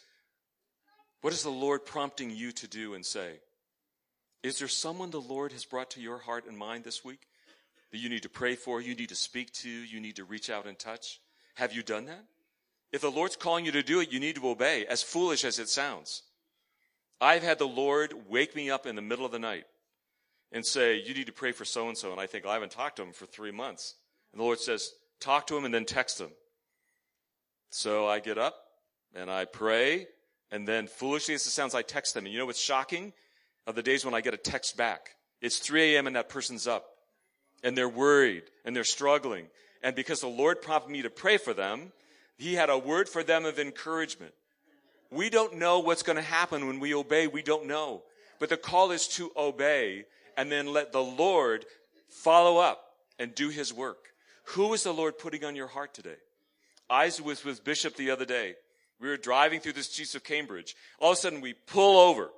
what 1.22 1.34
is 1.34 1.44
the 1.44 1.50
Lord 1.50 1.86
prompting 1.86 2.32
you 2.32 2.52
to 2.54 2.68
do 2.68 2.94
and 2.94 3.06
say? 3.06 3.40
Is 4.48 4.60
there 4.60 4.70
someone 4.70 5.12
the 5.12 5.20
Lord 5.20 5.52
has 5.52 5.66
brought 5.66 5.92
to 5.92 6.00
your 6.00 6.20
heart 6.20 6.46
and 6.48 6.58
mind 6.58 6.86
this 6.86 7.04
week 7.04 7.28
that 7.92 7.98
you 7.98 8.08
need 8.08 8.24
to 8.24 8.30
pray 8.30 8.56
for, 8.56 8.80
you 8.80 8.96
need 8.96 9.10
to 9.10 9.16
speak 9.16 9.52
to, 9.56 9.70
you 9.70 10.00
need 10.00 10.16
to 10.16 10.24
reach 10.24 10.50
out 10.50 10.66
and 10.66 10.80
touch? 10.80 11.20
Have 11.56 11.74
you 11.74 11.84
done 11.84 12.06
that? 12.06 12.24
If 12.94 13.02
the 13.02 13.12
Lord's 13.12 13.36
calling 13.36 13.66
you 13.66 13.74
to 13.74 13.84
do 13.84 14.00
it, 14.00 14.10
you 14.10 14.22
need 14.22 14.36
to 14.36 14.48
obey, 14.48 14.86
as 14.86 15.04
foolish 15.04 15.44
as 15.44 15.60
it 15.60 15.68
sounds. 15.68 16.24
I've 17.20 17.44
had 17.44 17.60
the 17.60 17.68
Lord 17.68 18.14
wake 18.30 18.56
me 18.56 18.70
up 18.70 18.86
in 18.86 18.96
the 18.96 19.02
middle 19.02 19.26
of 19.26 19.34
the 19.34 19.38
night 19.38 19.66
and 20.54 20.66
say, 20.66 20.96
You 20.96 21.14
need 21.14 21.28
to 21.28 21.34
pray 21.34 21.52
for 21.52 21.66
so 21.66 21.90
and 21.90 21.98
so. 21.98 22.14
And 22.14 22.22
I 22.22 22.26
think, 22.26 22.46
I 22.46 22.54
haven't 22.54 22.72
talked 22.72 22.96
to 22.96 23.04
him 23.04 23.12
for 23.12 23.26
three 23.26 23.52
months. 23.52 23.96
And 24.32 24.40
the 24.40 24.46
Lord 24.46 24.62
says, 24.62 24.94
Talk 25.20 25.48
to 25.48 25.58
him 25.58 25.66
and 25.66 25.74
then 25.74 25.84
text 25.84 26.22
him. 26.22 26.30
So 27.70 28.08
I 28.08 28.22
get 28.22 28.38
up 28.38 28.56
and 29.14 29.30
I 29.30 29.44
pray. 29.44 30.08
And 30.52 30.66
then, 30.66 30.88
foolishly 30.88 31.34
as 31.34 31.46
it 31.46 31.50
sounds, 31.50 31.76
I 31.76 31.82
text 31.82 32.14
them. 32.14 32.24
And 32.24 32.32
you 32.32 32.40
know 32.40 32.46
what's 32.46 32.62
shocking? 32.62 33.12
Of 33.68 33.76
the 33.76 33.84
days 33.84 34.06
when 34.06 34.14
I 34.14 34.22
get 34.22 34.34
a 34.34 34.38
text 34.38 34.78
back. 34.78 35.18
It's 35.42 35.60
3 35.60 35.96
a.m. 35.96 36.08
and 36.08 36.16
that 36.16 36.30
person's 36.30 36.68
up. 36.68 36.86
And 37.64 37.78
they're 37.78 37.90
worried 37.90 38.44
and 38.64 38.76
they're 38.76 38.86
struggling. 38.86 39.48
And 39.84 39.94
because 39.94 40.22
the 40.22 40.28
Lord 40.28 40.62
prompted 40.62 40.90
me 40.90 41.02
to 41.02 41.10
pray 41.10 41.38
for 41.38 41.54
them, 41.54 41.92
He 42.38 42.54
had 42.54 42.70
a 42.70 42.78
word 42.78 43.10
for 43.10 43.24
them 43.24 43.46
of 43.46 43.60
encouragement. 43.60 44.34
We 45.12 45.30
don't 45.30 45.58
know 45.58 45.80
what's 45.80 46.02
going 46.02 46.16
to 46.16 46.22
happen 46.22 46.66
when 46.66 46.80
we 46.80 46.94
obey. 46.94 47.28
We 47.28 47.44
don't 47.44 47.68
know. 47.68 48.04
But 48.40 48.50
the 48.50 48.58
call 48.58 48.92
is 48.92 49.08
to 49.10 49.32
obey 49.36 50.06
and 50.38 50.52
then 50.52 50.72
let 50.72 50.92
the 50.92 51.04
Lord 51.04 51.66
follow 52.10 52.58
up 52.58 52.94
and 53.20 53.36
do 53.36 53.50
His 53.50 53.74
work. 53.74 54.14
Who 54.52 54.74
is 54.74 54.84
the 54.84 54.94
Lord 54.94 55.20
putting 55.20 55.44
on 55.44 55.58
your 55.58 55.68
heart 55.68 55.94
today? 55.94 56.16
I 56.90 57.12
was 57.22 57.44
with 57.44 57.66
Bishop 57.66 57.98
the 57.98 58.12
other 58.12 58.26
day. 58.26 58.56
We 59.00 59.10
were 59.10 59.18
driving 59.18 59.60
through 59.60 59.74
the 59.74 59.84
streets 59.84 60.16
of 60.16 60.24
Cambridge. 60.24 60.76
All 61.00 61.12
of 61.12 61.18
a 61.18 61.22
sudden 61.22 61.42
we 61.42 61.54
pull 61.54 62.00
over. 62.00 62.30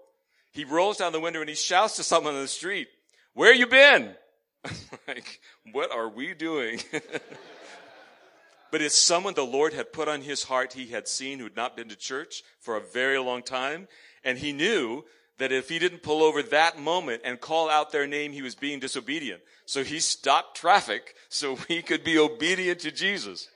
He 0.60 0.66
rolls 0.66 0.98
down 0.98 1.14
the 1.14 1.22
window 1.22 1.40
and 1.40 1.48
he 1.48 1.56
shouts 1.56 1.96
to 1.96 2.04
someone 2.04 2.36
on 2.36 2.42
the 2.42 2.48
street, 2.50 2.90
where 3.34 3.54
you 3.54 3.66
been? 3.66 4.14
like, 5.08 5.40
what 5.72 5.90
are 5.90 6.10
we 6.10 6.34
doing? 6.34 6.82
but 8.70 8.82
it's 8.82 8.98
someone 8.98 9.36
the 9.36 9.46
Lord 9.46 9.72
had 9.72 9.94
put 9.94 10.10
on 10.10 10.20
his 10.20 10.44
heart 10.44 10.74
he 10.74 10.88
had 10.88 11.08
seen 11.08 11.38
who 11.38 11.46
had 11.46 11.56
not 11.56 11.78
been 11.78 11.88
to 11.88 11.96
church 11.96 12.44
for 12.60 12.76
a 12.76 12.82
very 12.82 13.18
long 13.20 13.42
time. 13.42 13.88
And 14.26 14.38
he 14.38 14.52
knew 14.52 15.06
that 15.38 15.54
if 15.54 15.70
he 15.70 15.80
didn't 15.80 16.04
pull 16.04 16.22
over 16.22 16.44
that 16.44 16.78
moment 16.78 17.22
and 17.24 17.40
call 17.40 17.70
out 17.70 17.94
their 17.94 18.06
name, 18.06 18.34
he 18.34 18.42
was 18.42 18.56
being 18.56 18.82
disobedient. 18.82 19.42
So 19.66 19.86
he 19.86 20.02
stopped 20.02 20.58
traffic 20.58 21.16
so 21.30 21.56
he 21.56 21.82
could 21.82 22.04
be 22.04 22.18
obedient 22.18 22.80
to 22.80 22.92
Jesus. 22.92 23.48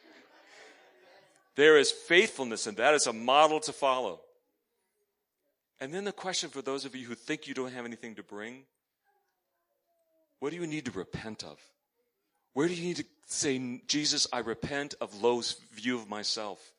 There 1.56 1.78
is 1.78 1.92
faithfulness 1.92 2.66
and 2.66 2.78
that 2.78 2.94
is 2.94 3.08
a 3.08 3.12
model 3.12 3.60
to 3.60 3.74
follow. 3.74 4.22
And 5.84 5.94
then 5.94 6.06
the 6.06 6.14
question 6.14 6.50
for 6.50 6.62
those 6.62 6.86
of 6.86 6.96
you 6.96 7.06
who 7.06 7.14
think 7.14 7.46
you 7.46 7.54
don't 7.54 7.74
have 7.74 7.84
anything 7.84 8.16
to 8.16 8.24
bring, 8.24 8.64
what 10.40 10.52
do 10.52 10.56
you 10.56 10.66
need 10.66 10.86
to 10.86 10.92
repent 10.92 11.44
of? 11.44 11.60
Where 12.54 12.70
do 12.70 12.74
you 12.74 12.84
need 12.84 12.96
to 12.96 13.06
say, 13.26 13.82
Jesus, 13.86 14.26
I 14.32 14.40
repent 14.40 14.96
of 15.02 15.22
low 15.22 15.42
view 15.74 15.98
of 15.98 16.08
myself. 16.08 16.72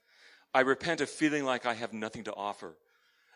I 0.55 0.61
repent 0.61 1.03
of 1.03 1.11
feeling 1.11 1.45
like 1.45 1.67
I 1.67 1.75
have 1.75 1.93
nothing 1.93 2.25
to 2.25 2.35
offer. 2.35 2.79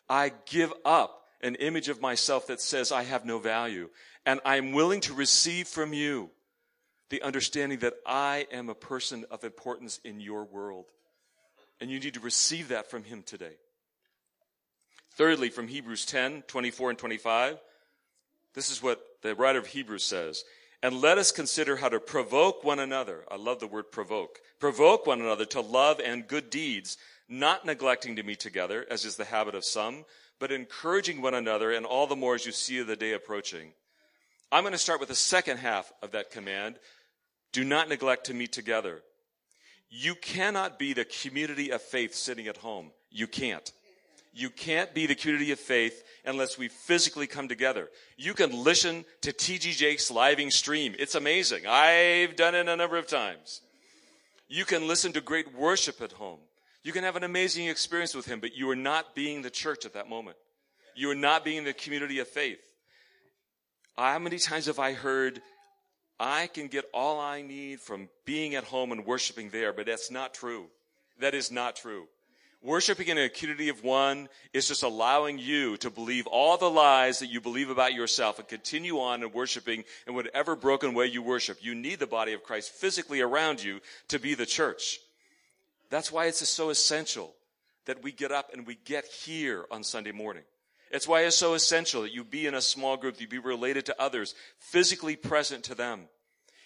I 0.08 0.32
give 0.46 0.72
up 0.86 1.24
an 1.42 1.54
image 1.56 1.90
of 1.90 2.00
myself 2.00 2.46
that 2.46 2.62
says 2.62 2.90
I 2.90 3.02
have 3.02 3.26
no 3.26 3.38
value. 3.38 3.90
And 4.24 4.40
I'm 4.46 4.72
willing 4.72 5.02
to 5.02 5.12
receive 5.12 5.68
from 5.68 5.92
you 5.92 6.30
the 7.10 7.20
understanding 7.20 7.80
that 7.80 7.92
I 8.06 8.46
am 8.50 8.70
a 8.70 8.74
person 8.74 9.26
of 9.30 9.44
importance 9.44 10.00
in 10.02 10.18
your 10.18 10.44
world. 10.44 10.86
And 11.78 11.90
you 11.90 12.00
need 12.00 12.14
to 12.14 12.20
receive 12.20 12.68
that 12.68 12.90
from 12.90 13.04
him 13.04 13.22
today. 13.22 13.56
Thirdly, 15.18 15.50
from 15.50 15.66
Hebrews 15.66 16.06
10, 16.06 16.44
24 16.46 16.90
and 16.90 16.98
25, 16.98 17.58
this 18.54 18.70
is 18.70 18.80
what 18.80 19.02
the 19.20 19.34
writer 19.34 19.58
of 19.58 19.66
Hebrews 19.66 20.04
says. 20.04 20.44
And 20.80 21.00
let 21.00 21.18
us 21.18 21.32
consider 21.32 21.74
how 21.74 21.88
to 21.88 21.98
provoke 21.98 22.62
one 22.62 22.78
another. 22.78 23.24
I 23.28 23.34
love 23.34 23.58
the 23.58 23.66
word 23.66 23.90
provoke. 23.90 24.38
Provoke 24.60 25.08
one 25.08 25.20
another 25.20 25.44
to 25.46 25.60
love 25.60 26.00
and 26.00 26.28
good 26.28 26.50
deeds, 26.50 26.98
not 27.28 27.66
neglecting 27.66 28.14
to 28.14 28.22
meet 28.22 28.38
together, 28.38 28.86
as 28.88 29.04
is 29.04 29.16
the 29.16 29.24
habit 29.24 29.56
of 29.56 29.64
some, 29.64 30.04
but 30.38 30.52
encouraging 30.52 31.20
one 31.20 31.34
another, 31.34 31.72
and 31.72 31.84
all 31.84 32.06
the 32.06 32.14
more 32.14 32.36
as 32.36 32.46
you 32.46 32.52
see 32.52 32.80
the 32.80 32.94
day 32.94 33.12
approaching. 33.12 33.72
I'm 34.52 34.62
going 34.62 34.70
to 34.70 34.78
start 34.78 35.00
with 35.00 35.08
the 35.08 35.16
second 35.16 35.56
half 35.56 35.92
of 36.00 36.12
that 36.12 36.30
command. 36.30 36.78
Do 37.50 37.64
not 37.64 37.88
neglect 37.88 38.26
to 38.26 38.34
meet 38.34 38.52
together. 38.52 39.02
You 39.90 40.14
cannot 40.14 40.78
be 40.78 40.92
the 40.92 41.04
community 41.04 41.72
of 41.72 41.82
faith 41.82 42.14
sitting 42.14 42.46
at 42.46 42.58
home. 42.58 42.92
You 43.10 43.26
can't. 43.26 43.72
You 44.32 44.50
can't 44.50 44.94
be 44.94 45.06
the 45.06 45.14
community 45.14 45.52
of 45.52 45.58
faith 45.58 46.04
unless 46.24 46.58
we 46.58 46.68
physically 46.68 47.26
come 47.26 47.48
together. 47.48 47.88
You 48.16 48.34
can 48.34 48.64
listen 48.64 49.04
to 49.22 49.32
TD 49.32 49.76
Jakes' 49.76 50.10
living 50.10 50.50
stream. 50.50 50.94
It's 50.98 51.14
amazing. 51.14 51.66
I've 51.66 52.36
done 52.36 52.54
it 52.54 52.68
a 52.68 52.76
number 52.76 52.96
of 52.96 53.06
times. 53.06 53.62
You 54.48 54.64
can 54.64 54.86
listen 54.86 55.12
to 55.12 55.20
great 55.20 55.54
worship 55.54 56.00
at 56.00 56.12
home. 56.12 56.38
You 56.82 56.92
can 56.92 57.04
have 57.04 57.16
an 57.16 57.24
amazing 57.24 57.66
experience 57.66 58.14
with 58.14 58.26
him, 58.26 58.40
but 58.40 58.56
you 58.56 58.70
are 58.70 58.76
not 58.76 59.14
being 59.14 59.42
the 59.42 59.50
church 59.50 59.84
at 59.84 59.94
that 59.94 60.08
moment. 60.08 60.36
You 60.94 61.10
are 61.10 61.14
not 61.16 61.44
being 61.44 61.64
the 61.64 61.72
community 61.72 62.18
of 62.18 62.28
faith. 62.28 62.60
How 63.96 64.18
many 64.18 64.38
times 64.38 64.66
have 64.66 64.78
I 64.78 64.92
heard, 64.92 65.42
I 66.20 66.46
can 66.46 66.68
get 66.68 66.84
all 66.94 67.20
I 67.20 67.42
need 67.42 67.80
from 67.80 68.08
being 68.24 68.54
at 68.54 68.64
home 68.64 68.92
and 68.92 69.04
worshiping 69.04 69.50
there, 69.50 69.72
but 69.72 69.86
that's 69.86 70.10
not 70.10 70.34
true. 70.34 70.66
That 71.20 71.34
is 71.34 71.50
not 71.50 71.76
true. 71.76 72.06
Worshiping 72.60 73.06
in 73.06 73.18
a 73.18 73.28
community 73.28 73.68
of 73.68 73.84
one 73.84 74.28
is 74.52 74.66
just 74.66 74.82
allowing 74.82 75.38
you 75.38 75.76
to 75.76 75.90
believe 75.90 76.26
all 76.26 76.56
the 76.56 76.68
lies 76.68 77.20
that 77.20 77.28
you 77.28 77.40
believe 77.40 77.70
about 77.70 77.94
yourself 77.94 78.40
and 78.40 78.48
continue 78.48 78.98
on 78.98 79.22
in 79.22 79.30
worshiping 79.30 79.84
in 80.08 80.14
whatever 80.14 80.56
broken 80.56 80.92
way 80.92 81.06
you 81.06 81.22
worship. 81.22 81.58
You 81.62 81.76
need 81.76 82.00
the 82.00 82.06
body 82.08 82.32
of 82.32 82.42
Christ 82.42 82.72
physically 82.72 83.20
around 83.20 83.62
you 83.62 83.80
to 84.08 84.18
be 84.18 84.34
the 84.34 84.44
church. 84.44 84.98
That's 85.88 86.10
why 86.10 86.26
it's 86.26 86.46
so 86.48 86.70
essential 86.70 87.32
that 87.86 88.02
we 88.02 88.10
get 88.10 88.32
up 88.32 88.52
and 88.52 88.66
we 88.66 88.76
get 88.84 89.06
here 89.06 89.64
on 89.70 89.84
Sunday 89.84 90.12
morning. 90.12 90.42
It's 90.90 91.06
why 91.06 91.22
it's 91.22 91.36
so 91.36 91.54
essential 91.54 92.02
that 92.02 92.12
you 92.12 92.24
be 92.24 92.46
in 92.46 92.54
a 92.54 92.62
small 92.62 92.96
group, 92.96 93.14
that 93.14 93.20
you 93.20 93.28
be 93.28 93.38
related 93.38 93.86
to 93.86 94.02
others, 94.02 94.34
physically 94.58 95.14
present 95.14 95.64
to 95.64 95.74
them. 95.76 96.08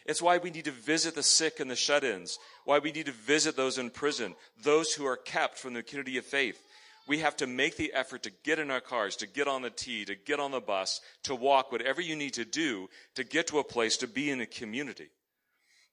It's 0.07 0.23
why 0.23 0.38
we 0.38 0.51
need 0.51 0.65
to 0.65 0.73
visit 0.73 1.15
the 1.15 1.23
sick 1.23 1.61
and 1.61 1.71
the 1.71 1.77
shut 1.77 2.05
ins, 2.05 2.38
why 2.65 2.79
we 2.79 2.93
need 2.93 3.07
to 3.07 3.12
visit 3.12 3.57
those 3.57 3.79
in 3.79 3.91
prison, 3.91 4.35
those 4.62 4.93
who 4.95 5.07
are 5.07 5.17
kept 5.17 5.59
from 5.59 5.75
the 5.75 5.83
community 5.83 6.19
of 6.19 6.25
faith. 6.25 6.61
We 7.07 7.19
have 7.19 7.37
to 7.38 7.47
make 7.47 7.77
the 7.77 7.93
effort 7.93 8.23
to 8.25 8.33
get 8.45 8.59
in 8.59 8.71
our 8.71 8.81
cars, 8.81 9.17
to 9.17 9.27
get 9.27 9.49
on 9.49 9.62
the 9.62 9.71
T, 9.71 10.05
to 10.05 10.15
get 10.15 10.41
on 10.41 10.53
the 10.53 10.61
bus, 10.61 11.01
to 11.25 11.35
walk, 11.35 11.73
whatever 11.73 12.01
you 12.01 12.15
need 12.15 12.35
to 12.35 12.45
do 12.45 12.88
to 13.15 13.25
get 13.25 13.49
to 13.49 13.59
a 13.59 13.65
place 13.65 13.97
to 13.99 14.07
be 14.07 14.31
in 14.31 14.41
a 14.41 14.47
community. 14.47 15.09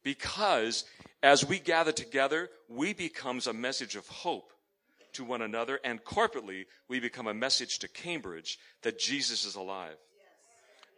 Because 0.03 0.85
as 1.21 1.45
we 1.45 1.59
gather 1.59 1.91
together, 1.91 2.49
we 2.67 2.93
becomes 2.93 3.47
a 3.47 3.53
message 3.53 3.95
of 3.95 4.07
hope 4.07 4.53
to 5.13 5.23
one 5.23 5.41
another, 5.41 5.79
and 5.83 6.03
corporately, 6.03 6.65
we 6.87 6.99
become 6.99 7.27
a 7.27 7.33
message 7.33 7.79
to 7.79 7.87
Cambridge 7.87 8.59
that 8.83 8.99
Jesus 8.99 9.45
is 9.45 9.55
alive. 9.55 9.97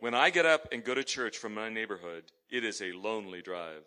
When 0.02 0.16
I 0.16 0.32
get 0.32 0.48
up 0.48 0.68
and 0.72 0.84
go 0.84 0.96
to 0.96 1.04
church 1.04 1.38
from 1.38 1.54
my 1.54 1.70
neighborhood, 1.70 2.24
it 2.50 2.66
is 2.66 2.82
a 2.82 2.92
lonely 2.92 3.44
drive. 3.44 3.84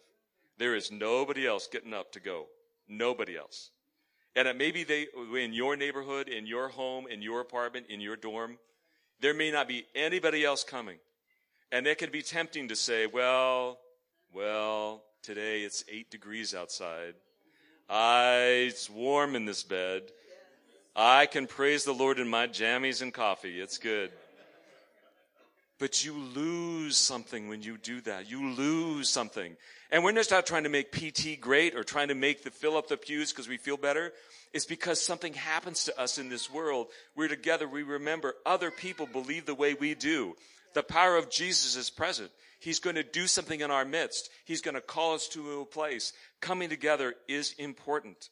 There 0.58 0.76
is 0.76 0.92
nobody 0.92 1.44
else 1.44 1.66
getting 1.66 1.92
up 1.92 2.12
to 2.12 2.20
go. 2.20 2.46
Nobody 2.88 3.36
else. 3.36 3.70
And 4.36 4.46
it 4.46 4.56
may 4.56 4.70
be 4.70 4.84
they, 4.84 5.08
in 5.36 5.52
your 5.52 5.74
neighborhood, 5.76 6.28
in 6.28 6.46
your 6.46 6.68
home, 6.68 7.08
in 7.08 7.20
your 7.20 7.40
apartment, 7.40 7.86
in 7.88 8.00
your 8.00 8.14
dorm, 8.14 8.58
there 9.20 9.34
may 9.34 9.50
not 9.50 9.66
be 9.66 9.86
anybody 9.92 10.44
else 10.44 10.62
coming. 10.62 10.98
And 11.72 11.84
it 11.84 11.98
can 11.98 12.12
be 12.12 12.22
tempting 12.22 12.68
to 12.68 12.76
say, 12.76 13.06
well, 13.06 13.80
well, 14.32 15.02
today 15.20 15.62
it's 15.62 15.84
eight 15.90 16.12
degrees 16.12 16.54
outside. 16.54 17.14
I, 17.90 18.66
it's 18.68 18.88
warm 18.88 19.34
in 19.34 19.46
this 19.46 19.64
bed. 19.64 20.02
I 20.94 21.26
can 21.26 21.48
praise 21.48 21.82
the 21.82 21.92
Lord 21.92 22.20
in 22.20 22.28
my 22.28 22.46
jammies 22.46 23.02
and 23.02 23.12
coffee. 23.12 23.60
It's 23.60 23.78
good. 23.78 24.12
But 25.78 26.04
you 26.04 26.14
lose 26.14 26.96
something 26.96 27.48
when 27.48 27.62
you 27.62 27.76
do 27.76 28.00
that. 28.02 28.30
You 28.30 28.50
lose 28.50 29.08
something. 29.08 29.56
And 29.90 30.04
we're 30.04 30.12
just 30.12 30.30
not 30.30 30.46
trying 30.46 30.64
to 30.64 30.68
make 30.68 30.92
PT 30.92 31.40
great 31.40 31.74
or 31.74 31.82
trying 31.82 32.08
to 32.08 32.14
make 32.14 32.44
the 32.44 32.50
fill 32.50 32.76
up 32.76 32.88
the 32.88 32.96
pews 32.96 33.32
because 33.32 33.48
we 33.48 33.56
feel 33.56 33.76
better. 33.76 34.12
It's 34.52 34.66
because 34.66 35.00
something 35.00 35.34
happens 35.34 35.84
to 35.84 36.00
us 36.00 36.18
in 36.18 36.28
this 36.28 36.50
world. 36.50 36.88
We're 37.16 37.28
together. 37.28 37.66
We 37.66 37.82
remember 37.82 38.34
other 38.46 38.70
people 38.70 39.06
believe 39.06 39.46
the 39.46 39.54
way 39.54 39.74
we 39.74 39.94
do. 39.94 40.36
The 40.74 40.82
power 40.84 41.16
of 41.16 41.30
Jesus 41.30 41.76
is 41.76 41.90
present. 41.90 42.30
He's 42.60 42.80
going 42.80 42.96
to 42.96 43.02
do 43.02 43.26
something 43.26 43.60
in 43.60 43.70
our 43.70 43.84
midst. 43.84 44.30
He's 44.44 44.62
going 44.62 44.74
to 44.74 44.80
call 44.80 45.14
us 45.14 45.28
to 45.28 45.60
a 45.60 45.64
place. 45.64 46.12
Coming 46.40 46.68
together 46.68 47.14
is 47.28 47.52
important. 47.58 48.30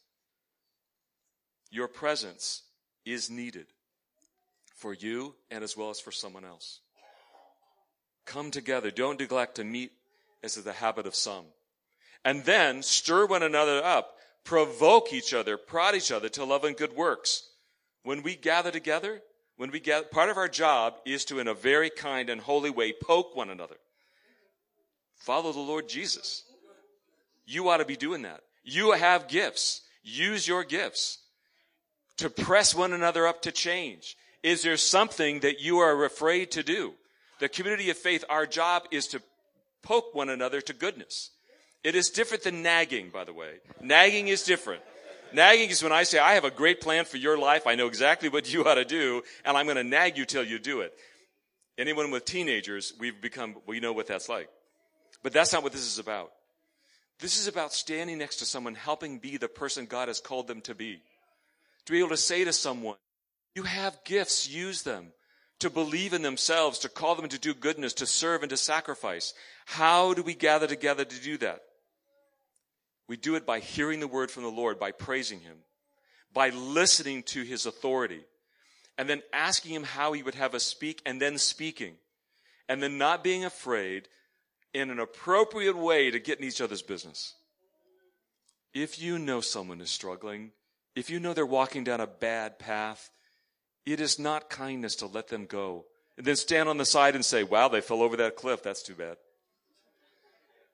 Your 1.71 1.87
presence 1.87 2.63
is 3.05 3.29
needed 3.29 3.67
for 4.75 4.93
you 4.93 5.35
and 5.51 5.63
as 5.63 5.75
well 5.75 5.89
as 5.89 5.99
for 5.99 6.11
someone 6.11 6.45
else. 6.45 6.79
Come 8.25 8.51
together. 8.51 8.91
Don't 8.91 9.19
neglect 9.19 9.55
to 9.55 9.63
meet 9.63 9.91
as 10.43 10.57
is 10.57 10.65
the 10.65 10.73
habit 10.73 11.07
of 11.07 11.15
some. 11.15 11.45
And 12.25 12.43
then 12.43 12.83
stir 12.83 13.25
one 13.25 13.43
another 13.43 13.83
up, 13.83 14.17
provoke 14.43 15.13
each 15.13 15.33
other, 15.33 15.57
prod 15.57 15.95
each 15.95 16.11
other 16.11 16.29
to 16.29 16.43
love 16.43 16.65
and 16.65 16.77
good 16.77 16.95
works. 16.95 17.49
When 18.03 18.21
we 18.21 18.35
gather 18.35 18.71
together, 18.71 19.21
when 19.55 19.71
we 19.71 19.79
gather, 19.79 20.05
part 20.05 20.29
of 20.29 20.37
our 20.37 20.49
job 20.49 20.95
is 21.05 21.25
to, 21.25 21.39
in 21.39 21.47
a 21.47 21.53
very 21.53 21.89
kind 21.89 22.29
and 22.29 22.41
holy 22.41 22.69
way, 22.69 22.93
poke 22.93 23.35
one 23.35 23.49
another. 23.49 23.75
Follow 25.15 25.53
the 25.53 25.59
Lord 25.59 25.87
Jesus. 25.87 26.43
You 27.45 27.69
ought 27.69 27.77
to 27.77 27.85
be 27.85 27.95
doing 27.95 28.23
that. 28.23 28.41
You 28.63 28.91
have 28.91 29.27
gifts. 29.27 29.81
Use 30.03 30.47
your 30.47 30.63
gifts 30.63 31.19
to 32.17 32.29
press 32.29 32.75
one 32.75 32.93
another 32.93 33.25
up 33.25 33.41
to 33.43 33.51
change. 33.51 34.17
Is 34.41 34.63
there 34.63 34.77
something 34.77 35.39
that 35.39 35.61
you 35.61 35.79
are 35.79 36.03
afraid 36.03 36.51
to 36.51 36.63
do? 36.63 36.93
The 37.43 37.49
community 37.49 37.89
of 37.89 37.97
faith, 37.97 38.23
our 38.29 38.45
job 38.45 38.83
is 38.89 39.07
to 39.07 39.21
poke 39.81 40.15
one 40.15 40.29
another 40.29 40.61
to 40.61 40.71
goodness. 40.71 41.31
It 41.83 41.93
is 41.93 42.09
different 42.09 42.45
than 42.45 42.63
nagging, 42.63 43.09
by 43.09 43.25
the 43.25 43.33
way. 43.33 43.55
Nagging 43.81 44.29
is 44.29 44.43
different. 44.43 44.81
Nagging 45.33 45.69
is 45.69 45.83
when 45.83 45.91
I 45.91 46.03
say, 46.03 46.19
I 46.19 46.35
have 46.35 46.45
a 46.45 46.49
great 46.49 46.79
plan 46.79 47.03
for 47.03 47.17
your 47.17 47.37
life. 47.37 47.67
I 47.67 47.75
know 47.75 47.87
exactly 47.87 48.29
what 48.29 48.53
you 48.53 48.63
ought 48.63 48.75
to 48.75 48.85
do, 48.85 49.23
and 49.43 49.57
I'm 49.57 49.65
going 49.65 49.75
to 49.75 49.83
nag 49.83 50.17
you 50.17 50.23
till 50.23 50.45
you 50.45 50.57
do 50.57 50.79
it. 50.79 50.93
Anyone 51.77 52.11
with 52.11 52.23
teenagers, 52.23 52.93
we've 52.97 53.19
become, 53.19 53.57
we 53.67 53.81
know 53.81 53.91
what 53.91 54.07
that's 54.07 54.29
like. 54.29 54.47
But 55.21 55.33
that's 55.33 55.51
not 55.51 55.63
what 55.63 55.73
this 55.73 55.85
is 55.85 55.99
about. 55.99 56.31
This 57.19 57.37
is 57.37 57.47
about 57.47 57.73
standing 57.73 58.19
next 58.19 58.37
to 58.37 58.45
someone, 58.45 58.73
helping 58.73 59.19
be 59.19 59.35
the 59.35 59.49
person 59.49 59.85
God 59.85 60.07
has 60.07 60.21
called 60.21 60.47
them 60.47 60.61
to 60.61 60.75
be. 60.75 61.01
To 61.87 61.91
be 61.91 61.99
able 61.99 62.07
to 62.11 62.15
say 62.15 62.45
to 62.45 62.53
someone, 62.53 62.95
you 63.53 63.63
have 63.63 64.01
gifts, 64.05 64.49
use 64.49 64.83
them 64.83 65.11
to 65.63 65.69
believe 65.69 66.11
in 66.11 66.21
themselves, 66.21 66.79
to 66.79 66.89
call 66.89 67.15
them 67.15 67.29
to 67.29 67.39
do 67.39 67.53
goodness, 67.53 67.93
to 67.93 68.05
serve 68.05 68.43
and 68.43 68.49
to 68.49 68.57
sacrifice. 68.57 69.33
How 69.65 70.13
do 70.13 70.21
we 70.21 70.33
gather 70.33 70.67
together 70.67 71.05
to 71.05 71.21
do 71.21 71.37
that? 71.37 71.61
We 73.07 73.15
do 73.15 73.35
it 73.35 73.45
by 73.45 73.59
hearing 73.59 74.01
the 74.01 74.07
word 74.07 74.29
from 74.29 74.43
the 74.43 74.49
Lord, 74.49 74.77
by 74.77 74.91
praising 74.91 75.39
Him, 75.39 75.55
by 76.33 76.49
listening 76.49 77.23
to 77.23 77.43
His 77.43 77.65
authority, 77.65 78.25
and 78.97 79.07
then 79.07 79.21
asking 79.31 79.73
Him 79.73 79.83
how 79.83 80.11
He 80.11 80.21
would 80.21 80.35
have 80.35 80.53
us 80.53 80.63
speak, 80.63 81.01
and 81.05 81.21
then 81.21 81.37
speaking, 81.37 81.95
and 82.67 82.83
then 82.83 82.97
not 82.97 83.23
being 83.23 83.45
afraid 83.45 84.09
in 84.73 84.89
an 84.89 84.99
appropriate 84.99 85.77
way 85.77 86.11
to 86.11 86.19
get 86.19 86.39
in 86.39 86.45
each 86.45 86.59
other's 86.59 86.81
business. 86.81 87.35
If 88.73 89.01
you 89.01 89.17
know 89.17 89.39
someone 89.39 89.79
is 89.79 89.91
struggling, 89.91 90.51
if 90.93 91.09
you 91.09 91.21
know 91.21 91.33
they're 91.33 91.45
walking 91.45 91.85
down 91.85 92.01
a 92.01 92.07
bad 92.07 92.59
path, 92.59 93.11
it 93.85 93.99
is 93.99 94.19
not 94.19 94.49
kindness 94.49 94.95
to 94.97 95.07
let 95.07 95.27
them 95.27 95.45
go 95.45 95.85
and 96.17 96.25
then 96.25 96.35
stand 96.35 96.69
on 96.69 96.77
the 96.77 96.85
side 96.85 97.15
and 97.15 97.25
say, 97.25 97.43
wow, 97.43 97.67
they 97.67 97.81
fell 97.81 98.01
over 98.01 98.17
that 98.17 98.35
cliff. 98.35 98.63
That's 98.63 98.83
too 98.83 98.93
bad. 98.93 99.17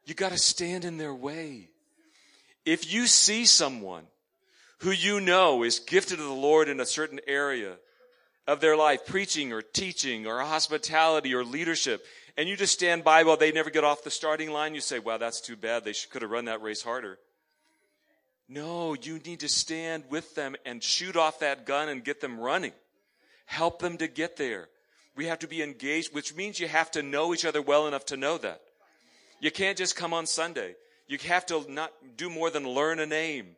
You 0.06 0.14
got 0.14 0.32
to 0.32 0.38
stand 0.38 0.86
in 0.86 0.98
their 0.98 1.14
way. 1.14 1.70
If 2.66 2.92
you 2.92 3.08
see 3.08 3.46
someone 3.46 4.06
who 4.80 4.92
you 4.92 5.20
know 5.20 5.64
is 5.64 5.80
gifted 5.80 6.18
to 6.18 6.24
the 6.24 6.32
Lord 6.32 6.68
in 6.68 6.80
a 6.80 6.86
certain 6.86 7.20
area 7.28 7.76
of 8.48 8.60
their 8.60 8.76
life, 8.76 9.06
preaching 9.06 9.54
or 9.54 9.62
teaching 9.62 10.26
or 10.26 10.40
hospitality 10.40 11.34
or 11.34 11.44
leadership, 11.44 12.04
and 12.38 12.50
you 12.50 12.56
just 12.56 12.74
stand 12.74 13.04
by 13.04 13.24
while 13.24 13.38
they 13.38 13.52
never 13.52 13.70
get 13.70 13.84
off 13.84 14.04
the 14.04 14.10
starting 14.10 14.52
line, 14.52 14.74
you 14.74 14.82
say, 14.82 15.00
wow, 15.00 15.18
that's 15.18 15.42
too 15.42 15.56
bad. 15.56 15.84
They 15.84 15.94
could 16.10 16.22
have 16.22 16.32
run 16.32 16.46
that 16.46 16.62
race 16.62 16.82
harder. 16.82 17.20
No, 18.48 18.96
you 18.96 19.20
need 19.20 19.42
to 19.42 19.50
stand 19.50 20.06
with 20.10 20.34
them 20.36 20.56
and 20.66 20.82
shoot 20.82 21.16
off 21.16 21.40
that 21.40 21.66
gun 21.66 21.88
and 21.88 22.04
get 22.04 22.20
them 22.20 22.40
running. 22.40 22.74
Help 23.50 23.80
them 23.80 23.98
to 23.98 24.08
get 24.08 24.38
there. 24.38 24.70
We 25.16 25.26
have 25.26 25.40
to 25.40 25.48
be 25.48 25.64
engaged, 25.64 26.14
which 26.14 26.36
means 26.36 26.60
you 26.60 26.68
have 26.68 26.92
to 26.92 27.02
know 27.02 27.34
each 27.34 27.46
other 27.46 27.64
well 27.64 27.88
enough 27.88 28.06
to 28.06 28.16
know 28.16 28.38
that. 28.38 28.62
You 29.40 29.50
can't 29.50 29.76
just 29.76 29.96
come 29.96 30.14
on 30.14 30.28
Sunday. 30.28 30.76
You 31.08 31.18
have 31.28 31.48
to 31.48 31.66
not 31.68 31.92
do 32.16 32.30
more 32.30 32.52
than 32.52 32.70
learn 32.70 33.00
a 33.00 33.08
name. 33.08 33.56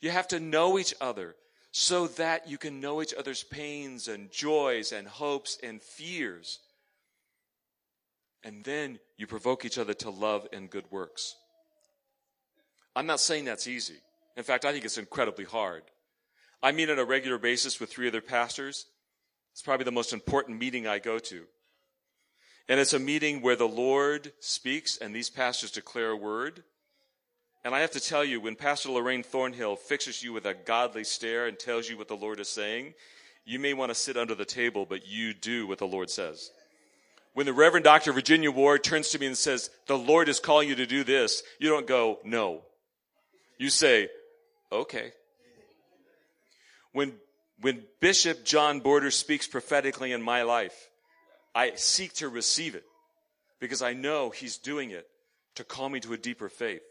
You 0.00 0.10
have 0.12 0.28
to 0.28 0.40
know 0.40 0.78
each 0.78 0.94
other 0.98 1.36
so 1.72 2.06
that 2.06 2.48
you 2.48 2.56
can 2.56 2.80
know 2.80 3.02
each 3.02 3.12
other's 3.12 3.44
pains 3.44 4.08
and 4.08 4.32
joys 4.32 4.92
and 4.92 5.06
hopes 5.06 5.58
and 5.62 5.82
fears. 5.82 6.60
And 8.42 8.64
then 8.64 8.98
you 9.18 9.26
provoke 9.26 9.66
each 9.66 9.76
other 9.76 9.92
to 9.92 10.08
love 10.08 10.48
and 10.54 10.70
good 10.70 10.90
works. 10.90 11.36
I'm 12.96 13.06
not 13.06 13.20
saying 13.20 13.44
that's 13.44 13.66
easy. 13.66 14.00
In 14.38 14.42
fact, 14.42 14.64
I 14.64 14.72
think 14.72 14.86
it's 14.86 14.96
incredibly 14.96 15.44
hard. 15.44 15.82
I 16.62 16.72
meet 16.72 16.88
on 16.88 16.98
a 16.98 17.04
regular 17.04 17.36
basis 17.36 17.78
with 17.78 17.90
three 17.90 18.08
other 18.08 18.22
pastors. 18.22 18.86
It's 19.54 19.62
probably 19.62 19.84
the 19.84 19.92
most 19.92 20.12
important 20.12 20.58
meeting 20.58 20.88
I 20.88 20.98
go 20.98 21.20
to. 21.20 21.44
And 22.68 22.80
it's 22.80 22.92
a 22.92 22.98
meeting 22.98 23.40
where 23.40 23.54
the 23.54 23.68
Lord 23.68 24.32
speaks 24.40 24.96
and 24.96 25.14
these 25.14 25.30
pastors 25.30 25.70
declare 25.70 26.10
a 26.10 26.16
word. 26.16 26.64
And 27.64 27.72
I 27.72 27.78
have 27.78 27.92
to 27.92 28.00
tell 28.00 28.24
you, 28.24 28.40
when 28.40 28.56
Pastor 28.56 28.90
Lorraine 28.90 29.22
Thornhill 29.22 29.76
fixes 29.76 30.24
you 30.24 30.32
with 30.32 30.44
a 30.44 30.54
godly 30.54 31.04
stare 31.04 31.46
and 31.46 31.56
tells 31.56 31.88
you 31.88 31.96
what 31.96 32.08
the 32.08 32.16
Lord 32.16 32.40
is 32.40 32.48
saying, 32.48 32.94
you 33.44 33.60
may 33.60 33.74
want 33.74 33.90
to 33.90 33.94
sit 33.94 34.16
under 34.16 34.34
the 34.34 34.44
table, 34.44 34.86
but 34.86 35.06
you 35.06 35.32
do 35.32 35.68
what 35.68 35.78
the 35.78 35.86
Lord 35.86 36.10
says. 36.10 36.50
When 37.34 37.46
the 37.46 37.52
Reverend 37.52 37.84
Dr. 37.84 38.12
Virginia 38.12 38.50
Ward 38.50 38.82
turns 38.82 39.10
to 39.10 39.20
me 39.20 39.26
and 39.26 39.38
says, 39.38 39.70
the 39.86 39.96
Lord 39.96 40.28
is 40.28 40.40
calling 40.40 40.68
you 40.68 40.74
to 40.74 40.86
do 40.86 41.04
this, 41.04 41.44
you 41.60 41.68
don't 41.68 41.86
go, 41.86 42.18
no. 42.24 42.62
You 43.58 43.70
say, 43.70 44.08
okay. 44.72 45.12
When 46.92 47.12
when 47.60 47.84
Bishop 48.00 48.44
John 48.44 48.80
Borders 48.80 49.16
speaks 49.16 49.46
prophetically 49.46 50.12
in 50.12 50.22
my 50.22 50.42
life, 50.42 50.90
I 51.54 51.72
seek 51.76 52.14
to 52.14 52.28
receive 52.28 52.74
it 52.74 52.84
because 53.60 53.82
I 53.82 53.92
know 53.92 54.30
he's 54.30 54.58
doing 54.58 54.90
it 54.90 55.06
to 55.54 55.64
call 55.64 55.88
me 55.88 56.00
to 56.00 56.12
a 56.12 56.18
deeper 56.18 56.48
faith. 56.48 56.82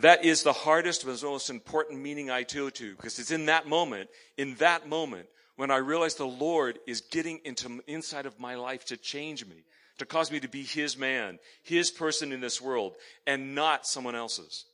That 0.00 0.24
is 0.24 0.42
the 0.42 0.52
hardest 0.52 1.06
but 1.06 1.22
most 1.22 1.48
important 1.48 2.00
meaning 2.00 2.30
I 2.30 2.42
do 2.42 2.70
to 2.70 2.94
because 2.96 3.18
it's 3.18 3.30
in 3.30 3.46
that 3.46 3.66
moment, 3.66 4.10
in 4.36 4.54
that 4.56 4.88
moment, 4.88 5.28
when 5.56 5.70
I 5.70 5.78
realize 5.78 6.16
the 6.16 6.26
Lord 6.26 6.78
is 6.86 7.00
getting 7.00 7.40
into 7.44 7.82
inside 7.86 8.26
of 8.26 8.38
my 8.38 8.56
life 8.56 8.84
to 8.86 8.98
change 8.98 9.46
me, 9.46 9.64
to 9.98 10.04
cause 10.04 10.30
me 10.30 10.38
to 10.40 10.48
be 10.48 10.62
His 10.62 10.98
man, 10.98 11.38
His 11.62 11.90
person 11.90 12.30
in 12.32 12.40
this 12.40 12.60
world, 12.60 12.94
and 13.26 13.54
not 13.54 13.86
someone 13.86 14.14
else's. 14.14 14.66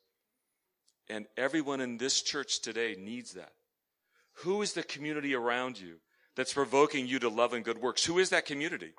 And 1.09 1.27
everyone 1.37 1.81
in 1.81 1.99
this 1.99 2.21
church 2.21 2.61
today 2.61 2.97
needs 2.99 3.35
that. 3.35 3.53
Who 4.37 4.63
is 4.63 4.73
the 4.73 4.83
community 4.83 5.35
around 5.35 5.81
you 5.81 5.97
that's 6.37 6.55
provoking 6.55 7.07
you 7.07 7.19
to 7.21 7.29
love 7.29 7.53
and 7.53 7.65
good 7.65 7.79
works? 7.79 8.05
Who 8.05 8.19
is 8.19 8.31
that 8.31 8.47
community? 8.47 8.93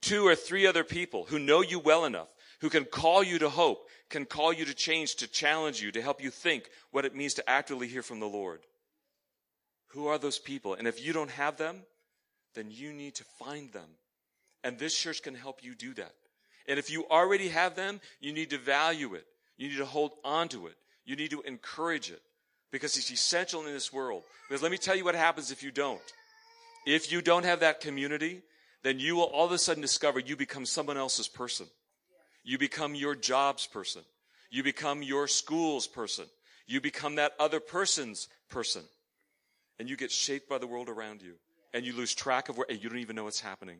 Two 0.00 0.26
or 0.26 0.34
three 0.34 0.66
other 0.66 0.84
people 0.84 1.24
who 1.28 1.38
know 1.38 1.62
you 1.62 1.78
well 1.78 2.04
enough, 2.04 2.28
who 2.60 2.70
can 2.70 2.84
call 2.84 3.22
you 3.22 3.38
to 3.38 3.48
hope, 3.48 3.88
can 4.08 4.24
call 4.24 4.52
you 4.52 4.64
to 4.64 4.74
change, 4.74 5.16
to 5.16 5.26
challenge 5.26 5.80
you, 5.80 5.92
to 5.92 6.02
help 6.02 6.22
you 6.22 6.30
think 6.30 6.68
what 6.90 7.04
it 7.04 7.14
means 7.14 7.34
to 7.34 7.50
actively 7.50 7.88
hear 7.88 8.02
from 8.02 8.20
the 8.20 8.26
Lord. 8.26 8.60
Who 9.88 10.06
are 10.06 10.18
those 10.18 10.38
people? 10.38 10.74
And 10.74 10.88
if 10.88 11.04
you 11.04 11.12
don't 11.12 11.30
have 11.30 11.56
them, 11.56 11.82
then 12.54 12.68
you 12.70 12.92
need 12.92 13.14
to 13.16 13.24
find 13.38 13.72
them. 13.72 13.88
And 14.64 14.78
this 14.78 14.96
church 14.96 15.22
can 15.22 15.34
help 15.34 15.62
you 15.62 15.74
do 15.74 15.94
that. 15.94 16.14
And 16.66 16.78
if 16.78 16.90
you 16.90 17.06
already 17.10 17.48
have 17.48 17.74
them, 17.74 18.00
you 18.20 18.32
need 18.32 18.50
to 18.50 18.58
value 18.58 19.14
it. 19.14 19.26
You 19.56 19.68
need 19.68 19.78
to 19.78 19.84
hold 19.84 20.12
on 20.24 20.48
to 20.48 20.66
it. 20.66 20.76
You 21.04 21.16
need 21.16 21.30
to 21.30 21.42
encourage 21.42 22.10
it 22.10 22.22
because 22.72 22.96
it's 22.96 23.12
essential 23.12 23.64
in 23.66 23.72
this 23.72 23.92
world. 23.92 24.24
Because 24.48 24.62
let 24.62 24.72
me 24.72 24.78
tell 24.78 24.96
you 24.96 25.04
what 25.04 25.14
happens 25.14 25.52
if 25.52 25.62
you 25.62 25.70
don't. 25.70 26.00
If 26.86 27.12
you 27.12 27.22
don't 27.22 27.44
have 27.44 27.60
that 27.60 27.80
community, 27.80 28.42
then 28.82 28.98
you 28.98 29.14
will 29.14 29.24
all 29.24 29.46
of 29.46 29.52
a 29.52 29.58
sudden 29.58 29.82
discover 29.82 30.18
you 30.18 30.36
become 30.36 30.66
someone 30.66 30.96
else's 30.96 31.28
person. 31.28 31.66
You 32.42 32.58
become 32.58 32.94
your 32.94 33.14
job's 33.14 33.66
person. 33.66 34.02
You 34.50 34.64
become 34.64 35.02
your 35.02 35.28
school's 35.28 35.86
person. 35.86 36.24
You 36.66 36.80
become 36.80 37.16
that 37.16 37.32
other 37.38 37.60
person's 37.60 38.28
person. 38.48 38.82
And 39.78 39.88
you 39.88 39.96
get 39.96 40.10
shaped 40.10 40.48
by 40.48 40.58
the 40.58 40.66
world 40.66 40.88
around 40.88 41.22
you. 41.22 41.34
And 41.72 41.86
you 41.86 41.94
lose 41.94 42.14
track 42.14 42.48
of 42.48 42.58
where, 42.58 42.66
and 42.68 42.82
you 42.82 42.88
don't 42.88 42.98
even 42.98 43.16
know 43.16 43.24
what's 43.24 43.40
happening. 43.40 43.78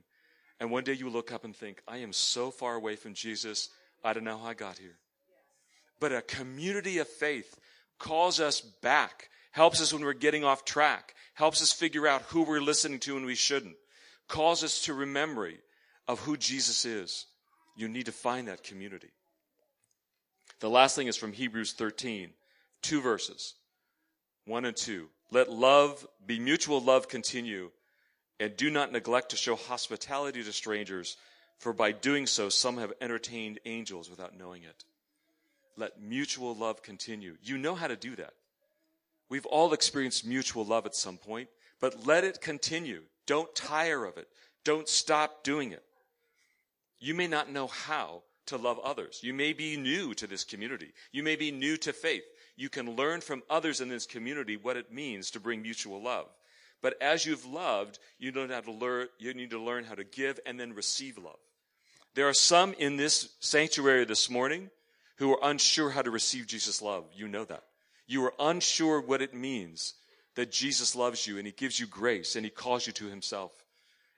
And 0.61 0.70
one 0.70 0.85
day 0.85 0.92
you 0.92 1.09
look 1.09 1.33
up 1.33 1.44
and 1.44 1.57
think, 1.57 1.83
I 1.88 1.98
am 1.98 2.12
so 2.12 2.50
far 2.50 2.74
away 2.74 2.96
from 2.96 3.14
Jesus, 3.14 3.68
I 4.05 4.12
don't 4.12 4.24
know 4.24 4.38
how 4.38 4.46
I 4.46 4.55
got 4.55 4.78
here. 4.78 4.96
But 6.00 6.12
a 6.12 6.22
community 6.22 6.98
of 6.98 7.09
faith 7.09 7.59
calls 8.02 8.40
us 8.40 8.60
back, 8.60 9.30
helps 9.52 9.80
us 9.80 9.92
when 9.92 10.04
we're 10.04 10.12
getting 10.12 10.44
off 10.44 10.64
track, 10.64 11.14
helps 11.34 11.62
us 11.62 11.72
figure 11.72 12.06
out 12.06 12.22
who 12.22 12.42
we're 12.42 12.60
listening 12.60 12.98
to 12.98 13.16
and 13.16 13.24
we 13.24 13.36
shouldn't, 13.36 13.76
calls 14.28 14.64
us 14.64 14.82
to 14.82 15.06
memory 15.06 15.58
of 16.08 16.20
who 16.20 16.36
Jesus 16.36 16.84
is. 16.84 17.26
You 17.76 17.88
need 17.88 18.06
to 18.06 18.12
find 18.12 18.48
that 18.48 18.64
community. 18.64 19.10
The 20.60 20.68
last 20.68 20.96
thing 20.96 21.06
is 21.06 21.16
from 21.16 21.32
Hebrews 21.32 21.72
13, 21.72 22.30
two 22.82 23.00
verses, 23.00 23.54
one 24.46 24.64
and 24.64 24.76
two. 24.76 25.08
Let 25.30 25.50
love 25.50 26.06
be 26.26 26.38
mutual 26.38 26.80
love 26.80 27.08
continue, 27.08 27.70
and 28.38 28.56
do 28.56 28.68
not 28.68 28.92
neglect 28.92 29.30
to 29.30 29.36
show 29.36 29.54
hospitality 29.56 30.42
to 30.42 30.52
strangers, 30.52 31.16
for 31.58 31.72
by 31.72 31.92
doing 31.92 32.26
so, 32.26 32.48
some 32.48 32.78
have 32.78 32.92
entertained 33.00 33.60
angels 33.64 34.10
without 34.10 34.36
knowing 34.36 34.64
it. 34.64 34.84
Let 35.76 36.00
mutual 36.00 36.54
love 36.54 36.82
continue. 36.82 37.37
You 37.42 37.58
know 37.58 37.74
how 37.74 37.87
to 37.87 37.96
do 37.96 38.16
that. 38.16 38.35
We've 39.28 39.46
all 39.46 39.72
experienced 39.72 40.26
mutual 40.26 40.64
love 40.64 40.85
at 40.85 40.94
some 40.94 41.16
point, 41.16 41.48
but 41.80 42.06
let 42.06 42.24
it 42.24 42.40
continue. 42.40 43.02
Don't 43.26 43.54
tire 43.54 44.04
of 44.04 44.18
it. 44.18 44.28
Don't 44.64 44.88
stop 44.88 45.42
doing 45.42 45.72
it. 45.72 45.82
You 47.00 47.14
may 47.14 47.26
not 47.26 47.50
know 47.50 47.66
how 47.66 48.22
to 48.46 48.56
love 48.56 48.78
others. 48.80 49.20
You 49.22 49.32
may 49.32 49.52
be 49.52 49.76
new 49.76 50.14
to 50.14 50.26
this 50.26 50.44
community. 50.44 50.92
You 51.12 51.22
may 51.22 51.37
be 51.37 51.50
new 51.50 51.76
to 51.78 51.92
faith. 51.92 52.24
You 52.56 52.68
can 52.68 52.96
learn 52.96 53.20
from 53.20 53.42
others 53.48 53.80
in 53.80 53.88
this 53.88 54.06
community 54.06 54.56
what 54.56 54.76
it 54.76 54.92
means 54.92 55.30
to 55.30 55.40
bring 55.40 55.62
mutual 55.62 56.02
love. 56.02 56.26
But 56.82 57.00
as 57.00 57.24
you've 57.24 57.46
loved, 57.46 57.98
you 58.18 58.32
don't 58.32 58.50
have 58.50 58.64
to 58.66 58.72
learn, 58.72 59.08
you 59.18 59.32
need 59.35 59.50
to 59.50 59.62
learn 59.62 59.85
how 59.85 59.94
to 59.94 60.04
give 60.04 60.38
and 60.44 60.58
then 60.58 60.74
receive 60.74 61.16
love. 61.16 61.38
There 62.14 62.28
are 62.28 62.35
some 62.35 62.74
in 62.74 62.96
this 62.96 63.30
sanctuary 63.40 64.04
this 64.04 64.28
morning 64.28 64.68
who 65.22 65.32
are 65.32 65.50
unsure 65.50 65.90
how 65.90 66.02
to 66.02 66.11
receive 66.11 66.48
Jesus' 66.48 66.82
love. 66.82 67.04
You 67.14 67.28
know 67.28 67.44
that. 67.44 67.62
You 68.08 68.24
are 68.24 68.35
unsure 68.40 69.00
what 69.00 69.22
it 69.22 69.32
means 69.32 69.94
that 70.35 70.50
Jesus 70.50 70.96
loves 70.96 71.28
you 71.28 71.38
and 71.38 71.46
he 71.46 71.52
gives 71.52 71.78
you 71.78 71.87
grace 71.87 72.35
and 72.35 72.44
he 72.44 72.50
calls 72.50 72.88
you 72.88 72.92
to 72.94 73.06
himself. 73.06 73.52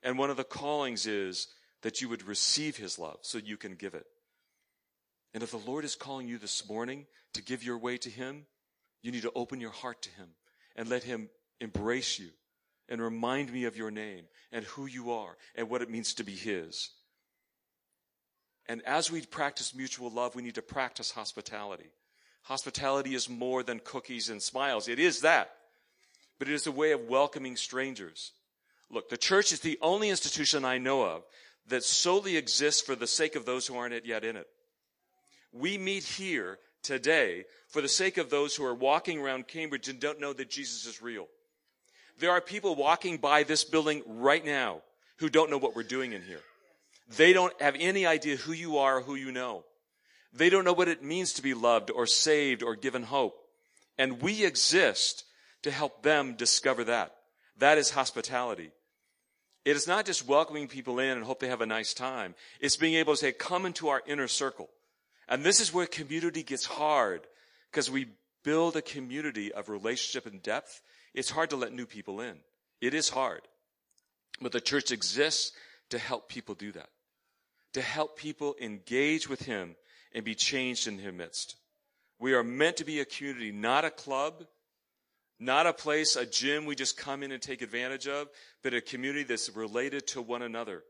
And 0.02 0.16
one 0.16 0.30
of 0.30 0.38
the 0.38 0.44
callings 0.44 1.06
is 1.06 1.48
that 1.82 2.00
you 2.00 2.08
would 2.08 2.26
receive 2.26 2.78
his 2.78 2.98
love 2.98 3.18
so 3.20 3.36
you 3.36 3.58
can 3.58 3.74
give 3.74 3.92
it. 3.92 4.06
And 5.34 5.42
if 5.42 5.50
the 5.50 5.58
Lord 5.58 5.84
is 5.84 5.94
calling 5.94 6.26
you 6.26 6.38
this 6.38 6.66
morning 6.66 7.04
to 7.34 7.42
give 7.42 7.62
your 7.62 7.76
way 7.76 7.98
to 7.98 8.08
him, 8.08 8.46
you 9.02 9.12
need 9.12 9.22
to 9.22 9.32
open 9.34 9.60
your 9.60 9.72
heart 9.72 10.00
to 10.02 10.10
him 10.10 10.28
and 10.74 10.88
let 10.88 11.02
him 11.02 11.28
embrace 11.60 12.18
you 12.18 12.30
and 12.88 13.02
remind 13.02 13.52
me 13.52 13.64
of 13.64 13.76
your 13.76 13.90
name 13.90 14.24
and 14.52 14.64
who 14.64 14.86
you 14.86 15.10
are 15.10 15.36
and 15.54 15.68
what 15.68 15.82
it 15.82 15.90
means 15.90 16.14
to 16.14 16.24
be 16.24 16.32
his. 16.32 16.92
And 18.68 18.82
as 18.86 19.10
we 19.10 19.22
practice 19.22 19.74
mutual 19.74 20.10
love, 20.10 20.34
we 20.34 20.42
need 20.42 20.54
to 20.54 20.62
practice 20.62 21.10
hospitality. 21.10 21.90
Hospitality 22.42 23.14
is 23.14 23.28
more 23.28 23.62
than 23.62 23.80
cookies 23.80 24.28
and 24.28 24.42
smiles. 24.42 24.88
It 24.88 24.98
is 24.98 25.20
that. 25.20 25.50
But 26.38 26.48
it 26.48 26.54
is 26.54 26.66
a 26.66 26.72
way 26.72 26.92
of 26.92 27.08
welcoming 27.08 27.56
strangers. 27.56 28.32
Look, 28.90 29.08
the 29.08 29.16
church 29.16 29.52
is 29.52 29.60
the 29.60 29.78
only 29.80 30.10
institution 30.10 30.64
I 30.64 30.78
know 30.78 31.02
of 31.04 31.22
that 31.68 31.84
solely 31.84 32.36
exists 32.36 32.82
for 32.82 32.94
the 32.94 33.06
sake 33.06 33.36
of 33.36 33.46
those 33.46 33.66
who 33.66 33.76
aren't 33.76 34.04
yet 34.04 34.24
in 34.24 34.36
it. 34.36 34.46
We 35.52 35.78
meet 35.78 36.04
here 36.04 36.58
today 36.82 37.44
for 37.68 37.80
the 37.80 37.88
sake 37.88 38.18
of 38.18 38.30
those 38.30 38.54
who 38.54 38.64
are 38.64 38.74
walking 38.74 39.20
around 39.20 39.48
Cambridge 39.48 39.88
and 39.88 39.98
don't 39.98 40.20
know 40.20 40.32
that 40.32 40.50
Jesus 40.50 40.86
is 40.86 41.00
real. 41.00 41.26
There 42.18 42.30
are 42.30 42.40
people 42.40 42.74
walking 42.74 43.16
by 43.16 43.42
this 43.42 43.64
building 43.64 44.02
right 44.06 44.44
now 44.44 44.82
who 45.18 45.28
don't 45.28 45.50
know 45.50 45.58
what 45.58 45.74
we're 45.74 45.82
doing 45.82 46.12
in 46.12 46.22
here. 46.22 46.42
They 47.16 47.32
don't 47.32 47.58
have 47.60 47.76
any 47.78 48.06
idea 48.06 48.36
who 48.36 48.52
you 48.52 48.78
are 48.78 49.00
who 49.00 49.14
you 49.14 49.30
know. 49.32 49.64
They 50.32 50.50
don't 50.50 50.64
know 50.64 50.72
what 50.72 50.88
it 50.88 51.02
means 51.02 51.34
to 51.34 51.42
be 51.42 51.54
loved 51.54 51.90
or 51.90 52.06
saved 52.06 52.62
or 52.62 52.74
given 52.74 53.04
hope. 53.04 53.38
And 53.98 54.20
we 54.20 54.44
exist 54.44 55.24
to 55.62 55.70
help 55.70 56.02
them 56.02 56.34
discover 56.34 56.84
that. 56.84 57.14
That 57.58 57.78
is 57.78 57.90
hospitality. 57.90 58.70
It 59.64 59.76
is 59.76 59.86
not 59.86 60.04
just 60.06 60.26
welcoming 60.26 60.68
people 60.68 60.98
in 60.98 61.16
and 61.16 61.24
hope 61.24 61.40
they 61.40 61.48
have 61.48 61.60
a 61.60 61.66
nice 61.66 61.94
time. 61.94 62.34
It's 62.60 62.76
being 62.76 62.94
able 62.94 63.14
to 63.14 63.16
say, 63.16 63.32
come 63.32 63.64
into 63.64 63.88
our 63.88 64.02
inner 64.06 64.28
circle. 64.28 64.68
And 65.28 65.42
this 65.42 65.60
is 65.60 65.72
where 65.72 65.86
community 65.86 66.42
gets 66.42 66.66
hard 66.66 67.22
because 67.70 67.90
we 67.90 68.08
build 68.42 68.76
a 68.76 68.82
community 68.82 69.52
of 69.52 69.68
relationship 69.68 70.30
and 70.30 70.42
depth. 70.42 70.82
It's 71.14 71.30
hard 71.30 71.50
to 71.50 71.56
let 71.56 71.72
new 71.72 71.86
people 71.86 72.20
in. 72.20 72.36
It 72.80 72.92
is 72.92 73.08
hard. 73.08 73.42
But 74.40 74.52
the 74.52 74.60
church 74.60 74.90
exists 74.90 75.52
to 75.90 75.98
help 75.98 76.28
people 76.28 76.54
do 76.54 76.72
that 76.72 76.88
to 77.74 77.82
help 77.82 78.16
people 78.16 78.56
engage 78.60 79.28
with 79.28 79.42
Him 79.42 79.76
and 80.12 80.24
be 80.24 80.34
changed 80.34 80.88
in 80.88 80.98
His 80.98 81.12
midst. 81.12 81.56
We 82.18 82.32
are 82.34 82.44
meant 82.44 82.78
to 82.78 82.84
be 82.84 83.00
a 83.00 83.04
community, 83.04 83.52
not 83.52 83.84
a 83.84 83.90
club, 83.90 84.44
not 85.38 85.66
a 85.66 85.72
place, 85.72 86.16
a 86.16 86.24
gym 86.24 86.64
we 86.64 86.76
just 86.76 86.96
come 86.96 87.22
in 87.22 87.32
and 87.32 87.42
take 87.42 87.60
advantage 87.60 88.06
of, 88.06 88.28
but 88.62 88.72
a 88.72 88.80
community 88.80 89.24
that's 89.24 89.54
related 89.54 90.06
to 90.08 90.22
one 90.22 90.42
another. 90.42 90.84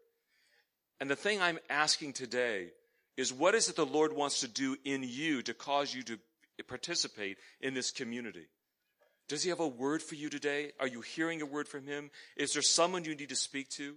And 1.00 1.10
the 1.10 1.16
thing 1.16 1.40
I'm 1.40 1.58
asking 1.68 2.12
today 2.12 2.68
is 3.16 3.32
what 3.32 3.54
is 3.54 3.68
it 3.68 3.76
the 3.76 3.86
Lord 3.86 4.12
wants 4.12 4.40
to 4.40 4.48
do 4.48 4.76
in 4.84 5.02
you 5.02 5.42
to 5.42 5.54
cause 5.54 5.94
you 5.94 6.02
to 6.04 6.18
participate 6.68 7.38
in 7.60 7.72
this 7.72 7.90
community? 7.90 8.46
Does 9.26 9.42
he 9.42 9.48
have 9.48 9.60
a 9.60 9.66
word 9.66 10.02
for 10.02 10.16
you 10.16 10.28
today? 10.28 10.72
Are 10.78 10.86
you 10.86 11.00
hearing 11.00 11.40
a 11.40 11.46
word 11.46 11.66
from 11.66 11.86
him? 11.86 12.10
Is 12.36 12.52
there 12.52 12.62
someone 12.62 13.04
you 13.04 13.14
need 13.14 13.30
to 13.30 13.36
speak 13.36 13.70
to? 13.70 13.96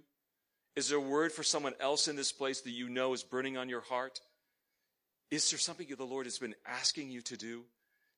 Is 0.78 0.90
there 0.90 0.98
a 0.98 1.00
word 1.00 1.32
for 1.32 1.42
someone 1.42 1.74
else 1.80 2.06
in 2.06 2.14
this 2.14 2.30
place 2.30 2.60
that 2.60 2.70
you 2.70 2.88
know 2.88 3.12
is 3.12 3.24
burning 3.24 3.56
on 3.56 3.68
your 3.68 3.80
heart? 3.80 4.20
Is 5.28 5.50
there 5.50 5.58
something 5.58 5.88
the 5.88 6.04
Lord 6.04 6.26
has 6.26 6.38
been 6.38 6.54
asking 6.64 7.10
you 7.10 7.20
to 7.22 7.36
do? 7.36 7.64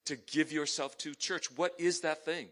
To 0.04 0.16
give 0.16 0.52
yourself 0.52 0.98
to? 0.98 1.14
Church, 1.14 1.46
what 1.56 1.72
is 1.78 2.02
that 2.02 2.26
thing? 2.26 2.48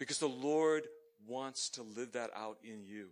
Because 0.00 0.18
the 0.18 0.26
Lord 0.26 0.88
wants 1.28 1.68
to 1.70 1.84
live 1.84 2.14
that 2.14 2.30
out 2.34 2.58
in 2.64 2.82
you. 2.82 3.10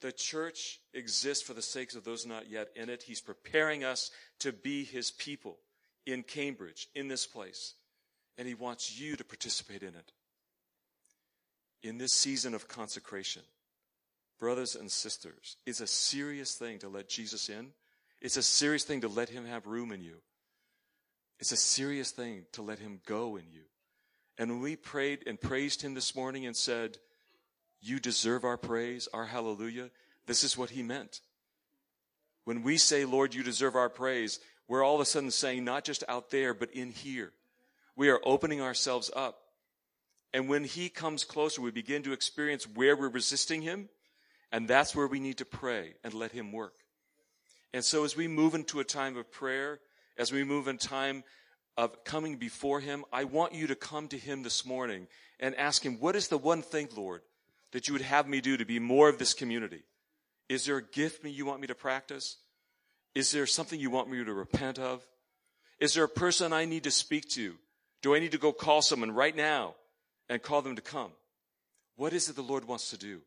The 0.00 0.10
church 0.10 0.80
exists 0.92 1.44
for 1.44 1.54
the 1.54 1.62
sakes 1.62 1.94
of 1.94 2.02
those 2.02 2.26
not 2.26 2.50
yet 2.50 2.70
in 2.74 2.90
it. 2.90 3.04
He's 3.04 3.20
preparing 3.20 3.84
us 3.84 4.10
to 4.40 4.50
be 4.50 4.82
his 4.82 5.12
people 5.12 5.58
in 6.04 6.24
Cambridge, 6.24 6.88
in 6.96 7.06
this 7.06 7.28
place. 7.28 7.74
And 8.38 8.48
he 8.48 8.54
wants 8.54 8.98
you 8.98 9.14
to 9.14 9.22
participate 9.22 9.84
in 9.84 9.94
it. 9.94 10.10
In 11.84 11.96
this 11.96 12.12
season 12.12 12.54
of 12.54 12.66
consecration, 12.66 13.42
brothers 14.38 14.74
and 14.74 14.90
sisters, 14.90 15.56
it's 15.66 15.80
a 15.80 15.86
serious 15.86 16.54
thing 16.54 16.78
to 16.80 16.88
let 16.88 17.08
Jesus 17.08 17.48
in. 17.48 17.72
It's 18.20 18.36
a 18.36 18.42
serious 18.42 18.84
thing 18.84 19.02
to 19.02 19.08
let 19.08 19.28
him 19.28 19.44
have 19.44 19.66
room 19.66 19.92
in 19.92 20.02
you. 20.02 20.16
It's 21.38 21.52
a 21.52 21.56
serious 21.56 22.10
thing 22.10 22.46
to 22.52 22.62
let 22.62 22.78
him 22.78 23.00
go 23.06 23.36
in 23.36 23.44
you. 23.52 23.64
And 24.38 24.50
when 24.50 24.60
we 24.60 24.76
prayed 24.76 25.24
and 25.26 25.40
praised 25.40 25.82
him 25.82 25.94
this 25.94 26.14
morning 26.14 26.46
and 26.46 26.56
said, 26.56 26.98
You 27.80 28.00
deserve 28.00 28.44
our 28.44 28.56
praise, 28.56 29.08
our 29.12 29.26
hallelujah, 29.26 29.90
this 30.26 30.44
is 30.44 30.56
what 30.56 30.70
he 30.70 30.82
meant. 30.82 31.20
When 32.44 32.62
we 32.62 32.76
say, 32.78 33.04
Lord, 33.04 33.34
you 33.34 33.42
deserve 33.42 33.74
our 33.74 33.88
praise, 33.88 34.40
we're 34.68 34.84
all 34.84 34.96
of 34.96 35.00
a 35.00 35.04
sudden 35.04 35.30
saying, 35.30 35.64
not 35.64 35.84
just 35.84 36.04
out 36.08 36.30
there, 36.30 36.54
but 36.54 36.70
in 36.70 36.90
here. 36.90 37.32
We 37.96 38.08
are 38.10 38.20
opening 38.24 38.60
ourselves 38.60 39.10
up. 39.14 39.38
And 40.32 40.48
when 40.48 40.64
he 40.64 40.88
comes 40.88 41.24
closer, 41.24 41.62
we 41.62 41.70
begin 41.70 42.02
to 42.02 42.12
experience 42.12 42.64
where 42.64 42.96
we're 42.96 43.08
resisting 43.08 43.62
him 43.62 43.88
and 44.52 44.68
that's 44.68 44.94
where 44.94 45.06
we 45.06 45.20
need 45.20 45.38
to 45.38 45.44
pray 45.44 45.94
and 46.04 46.14
let 46.14 46.32
Him 46.32 46.52
work. 46.52 46.74
And 47.72 47.84
so 47.84 48.04
as 48.04 48.16
we 48.16 48.28
move 48.28 48.54
into 48.54 48.80
a 48.80 48.84
time 48.84 49.16
of 49.16 49.30
prayer, 49.30 49.80
as 50.16 50.32
we 50.32 50.44
move 50.44 50.68
in 50.68 50.78
time 50.78 51.24
of 51.76 52.04
coming 52.04 52.36
before 52.36 52.80
Him, 52.80 53.04
I 53.12 53.24
want 53.24 53.54
you 53.54 53.66
to 53.66 53.74
come 53.74 54.08
to 54.08 54.18
Him 54.18 54.42
this 54.42 54.64
morning 54.64 55.08
and 55.40 55.54
ask 55.56 55.84
Him, 55.84 56.00
what 56.00 56.16
is 56.16 56.28
the 56.28 56.38
one 56.38 56.62
thing, 56.62 56.88
Lord, 56.96 57.22
that 57.72 57.88
you 57.88 57.92
would 57.92 58.02
have 58.02 58.28
me 58.28 58.40
do 58.40 58.56
to 58.56 58.64
be 58.64 58.78
more 58.78 59.08
of 59.08 59.18
this 59.18 59.34
community? 59.34 59.82
Is 60.48 60.64
there 60.64 60.78
a 60.78 60.82
gift 60.82 61.24
you 61.24 61.44
want 61.44 61.60
me 61.60 61.66
to 61.66 61.74
practice? 61.74 62.38
Is 63.14 63.32
there 63.32 63.46
something 63.46 63.80
you 63.80 63.90
want 63.90 64.10
me 64.10 64.22
to 64.24 64.32
repent 64.32 64.78
of? 64.78 65.06
Is 65.80 65.94
there 65.94 66.04
a 66.04 66.08
person 66.08 66.52
I 66.52 66.64
need 66.64 66.84
to 66.84 66.90
speak 66.90 67.28
to? 67.30 67.54
Do 68.02 68.14
I 68.14 68.20
need 68.20 68.32
to 68.32 68.38
go 68.38 68.52
call 68.52 68.82
someone 68.82 69.10
right 69.10 69.34
now 69.34 69.74
and 70.28 70.42
call 70.42 70.62
them 70.62 70.76
to 70.76 70.82
come? 70.82 71.10
What 71.96 72.12
is 72.12 72.28
it 72.28 72.36
the 72.36 72.42
Lord 72.42 72.66
wants 72.66 72.90
to 72.90 72.98
do? 72.98 73.20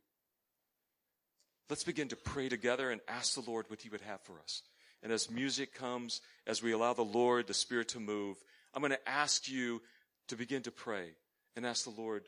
Let's 1.69 1.83
begin 1.83 2.07
to 2.09 2.15
pray 2.15 2.49
together 2.49 2.89
and 2.89 2.99
ask 3.07 3.35
the 3.35 3.49
Lord 3.49 3.65
what 3.67 3.81
He 3.81 3.89
would 3.89 4.01
have 4.01 4.21
for 4.21 4.39
us. 4.43 4.63
And 5.03 5.11
as 5.11 5.29
music 5.29 5.73
comes, 5.73 6.21
as 6.47 6.63
we 6.63 6.71
allow 6.71 6.93
the 6.93 7.03
Lord, 7.03 7.47
the 7.47 7.53
Spirit 7.53 7.89
to 7.89 7.99
move, 7.99 8.37
I'm 8.73 8.81
going 8.81 8.91
to 8.91 9.09
ask 9.09 9.47
you 9.47 9.81
to 10.27 10.35
begin 10.35 10.63
to 10.63 10.71
pray 10.71 11.11
and 11.55 11.65
ask 11.65 11.83
the 11.83 12.01
Lord 12.01 12.23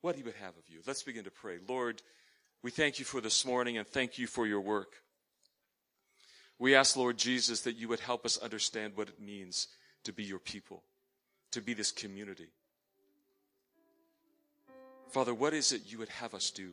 what 0.00 0.16
He 0.16 0.22
would 0.22 0.34
have 0.34 0.56
of 0.56 0.68
you. 0.68 0.80
Let's 0.86 1.02
begin 1.02 1.24
to 1.24 1.30
pray. 1.30 1.58
Lord, 1.68 2.02
we 2.62 2.70
thank 2.70 2.98
you 2.98 3.04
for 3.04 3.20
this 3.20 3.46
morning 3.46 3.78
and 3.78 3.86
thank 3.86 4.18
you 4.18 4.26
for 4.26 4.46
your 4.46 4.60
work. 4.60 4.94
We 6.58 6.74
ask, 6.74 6.96
Lord 6.96 7.18
Jesus, 7.18 7.62
that 7.62 7.76
you 7.76 7.88
would 7.88 8.00
help 8.00 8.24
us 8.24 8.38
understand 8.38 8.96
what 8.96 9.08
it 9.08 9.20
means 9.20 9.68
to 10.04 10.12
be 10.12 10.24
your 10.24 10.38
people, 10.38 10.82
to 11.52 11.60
be 11.60 11.74
this 11.74 11.90
community. 11.90 12.48
Father, 15.10 15.34
what 15.34 15.54
is 15.54 15.72
it 15.72 15.82
you 15.86 15.98
would 15.98 16.08
have 16.08 16.34
us 16.34 16.50
do? 16.50 16.72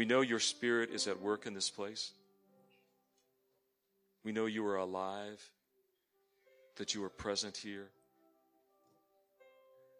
We 0.00 0.06
know 0.06 0.22
your 0.22 0.40
spirit 0.40 0.88
is 0.94 1.06
at 1.08 1.20
work 1.20 1.44
in 1.44 1.52
this 1.52 1.68
place. 1.68 2.12
We 4.24 4.32
know 4.32 4.46
you 4.46 4.66
are 4.66 4.78
alive, 4.78 5.46
that 6.76 6.94
you 6.94 7.04
are 7.04 7.10
present 7.10 7.58
here. 7.58 7.86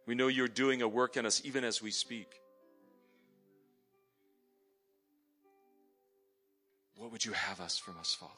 We 0.07 0.15
know 0.15 0.29
you're 0.29 0.49
doing 0.49 0.81
a 0.81 0.89
work 0.89 1.19
in 1.19 1.27
us 1.27 1.43
even 1.45 1.65
as 1.65 1.83
we 1.83 1.91
speak. 1.91 2.33
What 6.97 7.13
would 7.13 7.27
you 7.27 7.33
have 7.33 7.61
us 7.61 7.77
from 7.77 7.99
us, 8.01 8.15
Father? 8.15 8.33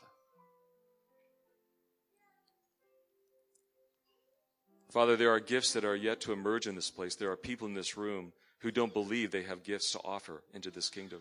Father, 4.90 5.14
there 5.14 5.30
are 5.30 5.38
gifts 5.38 5.74
that 5.74 5.84
are 5.84 5.94
yet 5.94 6.22
to 6.22 6.32
emerge 6.32 6.66
in 6.66 6.74
this 6.74 6.90
place. 6.90 7.14
There 7.14 7.30
are 7.30 7.36
people 7.36 7.68
in 7.68 7.74
this 7.74 7.96
room 7.96 8.32
who 8.58 8.72
don't 8.72 8.92
believe 8.92 9.30
they 9.30 9.44
have 9.44 9.62
gifts 9.62 9.92
to 9.92 10.00
offer 10.00 10.42
into 10.52 10.72
this 10.72 10.88
kingdom. 10.88 11.20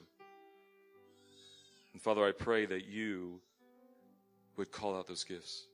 And 1.93 2.01
Father, 2.01 2.25
I 2.25 2.31
pray 2.31 2.65
that 2.65 2.85
you 2.85 3.41
would 4.57 4.71
call 4.71 4.95
out 4.97 5.07
those 5.07 5.23
gifts. 5.23 5.65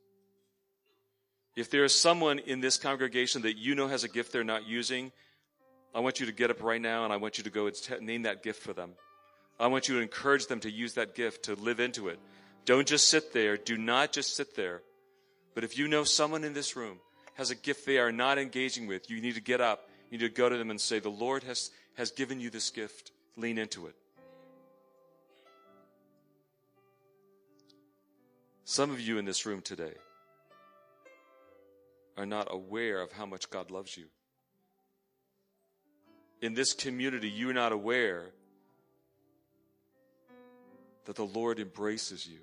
If 1.56 1.72
there 1.72 1.84
is 1.84 1.94
someone 1.94 2.40
in 2.40 2.62
this 2.62 2.78
congregation 2.78 3.42
that 3.42 3.58
you 3.58 3.76
know 3.76 3.88
has 3.88 4.04
a 4.04 4.10
gift 4.10 4.32
they're 4.32 4.44
not 4.44 4.68
using, 4.68 5.12
I 5.94 6.00
want 6.00 6.20
you 6.20 6.28
to 6.28 6.32
get 6.32 6.52
up 6.52 6.62
right 6.62 6.82
now 6.82 7.04
and 7.04 7.12
I 7.12 7.18
want 7.18 7.38
you 7.38 7.44
to 7.46 7.50
go 7.50 7.66
and 7.66 7.76
t- 7.76 8.00
name 8.00 8.24
that 8.24 8.44
gift 8.44 8.62
for 8.62 8.74
them. 8.74 8.92
I 9.60 9.68
want 9.68 9.88
you 9.88 9.96
to 9.96 10.02
encourage 10.02 10.46
them 10.46 10.60
to 10.60 10.72
use 10.72 10.94
that 10.94 11.16
gift, 11.16 11.46
to 11.46 11.56
live 11.56 11.80
into 11.80 12.10
it. 12.10 12.20
Don't 12.66 12.88
just 12.88 13.08
sit 13.08 13.34
there. 13.34 13.58
Do 13.58 13.78
not 13.78 14.12
just 14.12 14.36
sit 14.36 14.56
there. 14.56 14.84
But 15.56 15.64
if 15.64 15.78
you 15.78 15.88
know 15.88 16.04
someone 16.04 16.44
in 16.44 16.54
this 16.54 16.76
room 16.76 17.00
has 17.34 17.50
a 17.50 17.56
gift 17.56 17.86
they 17.86 17.98
are 17.98 18.12
not 18.12 18.38
engaging 18.38 18.86
with, 18.86 19.10
you 19.10 19.20
need 19.22 19.36
to 19.36 19.42
get 19.42 19.62
up. 19.62 19.90
You 20.12 20.20
need 20.20 20.26
to 20.26 20.34
go 20.34 20.50
to 20.50 20.58
them 20.58 20.70
and 20.70 20.80
say, 20.80 21.00
The 21.00 21.10
Lord 21.10 21.44
has, 21.44 21.72
has 21.96 22.12
given 22.12 22.40
you 22.40 22.52
this 22.52 22.70
gift. 22.70 23.12
Lean 23.36 23.58
into 23.58 23.88
it. 23.88 23.96
Some 28.70 28.92
of 28.92 29.00
you 29.00 29.18
in 29.18 29.24
this 29.24 29.46
room 29.46 29.62
today 29.62 29.94
are 32.18 32.26
not 32.26 32.50
aware 32.52 33.00
of 33.00 33.14
how 33.14 33.26
much 33.26 33.50
God 33.50 33.72
loves 33.72 33.96
you. 33.96 34.08
In 36.42 36.54
this 36.54 36.74
community, 36.74 37.30
you're 37.30 37.54
not 37.54 37.72
aware 37.72 38.26
that 41.06 41.16
the 41.16 41.24
Lord 41.24 41.62
embraces 41.62 42.28
you, 42.28 42.40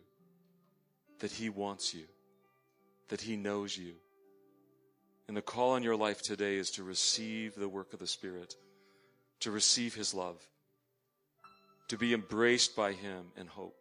that 1.18 1.30
He 1.30 1.50
wants 1.50 1.92
you, 1.92 2.04
that 3.08 3.20
He 3.20 3.36
knows 3.36 3.76
you. 3.76 3.92
And 5.28 5.36
the 5.36 5.42
call 5.42 5.72
on 5.72 5.82
your 5.82 5.94
life 5.94 6.22
today 6.22 6.56
is 6.56 6.70
to 6.70 6.84
receive 6.84 7.54
the 7.54 7.68
work 7.68 7.92
of 7.92 7.98
the 7.98 8.06
Spirit, 8.06 8.54
to 9.40 9.50
receive 9.50 9.94
His 9.94 10.14
love, 10.14 10.40
to 11.88 11.98
be 11.98 12.14
embraced 12.14 12.74
by 12.74 12.92
Him 12.92 13.26
in 13.36 13.46
hope. 13.46 13.76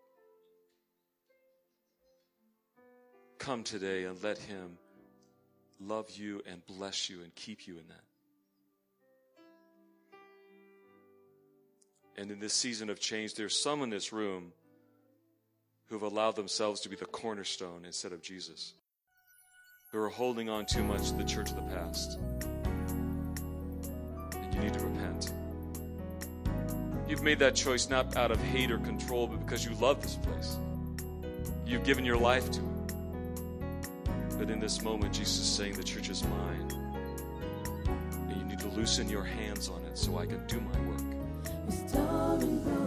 Come 3.44 3.64
today 3.64 4.06
and 4.06 4.24
let 4.24 4.38
Him 4.38 4.78
love 5.82 6.10
you 6.12 6.42
and 6.50 6.66
bless 6.66 7.10
you 7.10 7.22
and 7.24 7.36
keep 7.36 7.68
you 7.68 7.74
in 7.74 7.84
that. 7.90 8.04
And 12.22 12.32
in 12.32 12.40
this 12.40 12.54
season 12.54 12.90
of 12.90 13.02
change, 13.02 13.36
there's 13.36 13.62
some 13.62 13.82
in 13.82 13.90
this 13.90 14.14
room 14.14 14.54
who 15.88 15.96
have 15.96 16.04
allowed 16.10 16.38
themselves 16.38 16.80
to 16.82 16.90
be 16.90 16.96
the 16.96 17.06
cornerstone 17.06 17.84
instead 17.84 18.14
of 18.14 18.22
Jesus 18.22 18.76
who 19.92 20.00
are 20.00 20.08
holding 20.08 20.50
on 20.50 20.66
too 20.66 20.82
much 20.82 21.10
to 21.10 21.18
the 21.18 21.26
church 21.26 21.50
of 21.50 21.58
the 21.58 21.64
past. 21.64 22.18
And 24.36 24.54
you 24.54 24.62
need 24.62 24.74
to 24.74 24.80
repent. 24.80 25.34
You've 27.10 27.24
made 27.24 27.40
that 27.40 27.56
choice 27.56 27.90
not 27.90 28.16
out 28.16 28.32
of 28.32 28.42
hate 28.42 28.72
or 28.72 28.78
control, 28.78 29.28
but 29.28 29.42
because 29.42 29.66
you 29.66 29.74
love 29.82 30.02
this 30.02 30.16
place. 30.16 30.56
You've 31.66 31.84
given 31.84 32.06
your 32.06 32.16
life 32.18 32.50
to 32.52 32.62
it. 32.62 32.73
But 34.38 34.50
in 34.50 34.60
this 34.60 34.82
moment, 34.82 35.14
Jesus 35.14 35.40
is 35.40 35.48
saying, 35.48 35.74
The 35.74 35.84
church 35.84 36.10
is 36.10 36.24
mine. 36.24 36.68
And 38.30 38.38
you 38.38 38.44
need 38.46 38.60
to 38.60 38.68
loosen 38.70 39.10
your 39.10 39.24
hands 39.24 39.70
on 39.70 39.84
it 39.86 39.98
so 39.98 40.18
I 40.18 40.26
can 40.26 40.46
do 40.48 40.60
my 40.60 40.80
work. 40.90 42.83